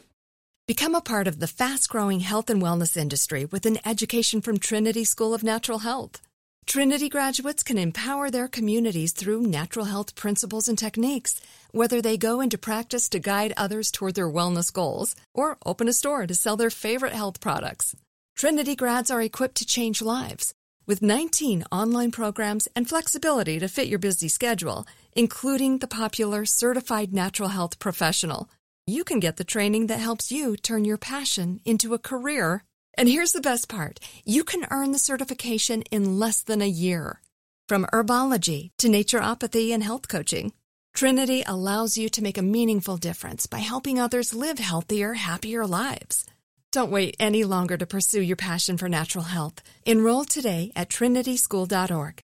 [0.68, 4.58] Become a part of the fast growing health and wellness industry with an education from
[4.58, 6.24] Trinity School of Natural Health.
[6.66, 11.40] Trinity graduates can empower their communities through natural health principles and techniques,
[11.70, 15.94] whether they go into practice to guide others toward their wellness goals or open a
[15.94, 17.96] store to sell their favorite health products.
[18.36, 20.56] Trinity grads are equipped to change lives.
[20.88, 27.14] With 19 online programs and flexibility to fit your busy schedule, including the popular Certified
[27.14, 28.50] Natural Health Professional,
[28.88, 32.64] you can get the training that helps you turn your passion into a career
[32.98, 37.22] and here's the best part you can earn the certification in less than a year.
[37.68, 40.54] From herbology to naturopathy and health coaching,
[40.94, 46.26] Trinity allows you to make a meaningful difference by helping others live healthier, happier lives.
[46.72, 49.62] Don't wait any longer to pursue your passion for natural health.
[49.86, 52.22] Enroll today at trinityschool.org.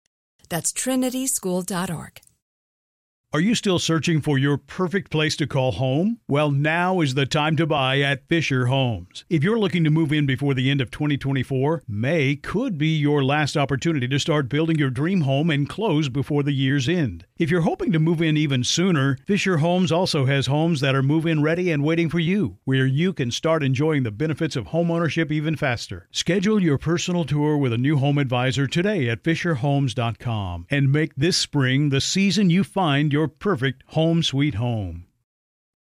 [0.49, 2.21] That's trinityschool.org.
[3.33, 6.19] Are you still searching for your perfect place to call home?
[6.27, 9.25] Well, now is the time to buy at Fisher Homes.
[9.31, 13.23] If you're looking to move in before the end of 2024, May could be your
[13.23, 17.25] last opportunity to start building your dream home and close before the year's end.
[17.39, 21.03] If you're hoping to move in even sooner, Fisher Homes also has homes that are
[21.03, 24.67] move in ready and waiting for you, where you can start enjoying the benefits of
[24.67, 26.09] homeownership even faster.
[26.11, 31.37] Schedule your personal tour with a new home advisor today at FisherHomes.com and make this
[31.37, 35.05] spring the season you find your your perfect home sweet home.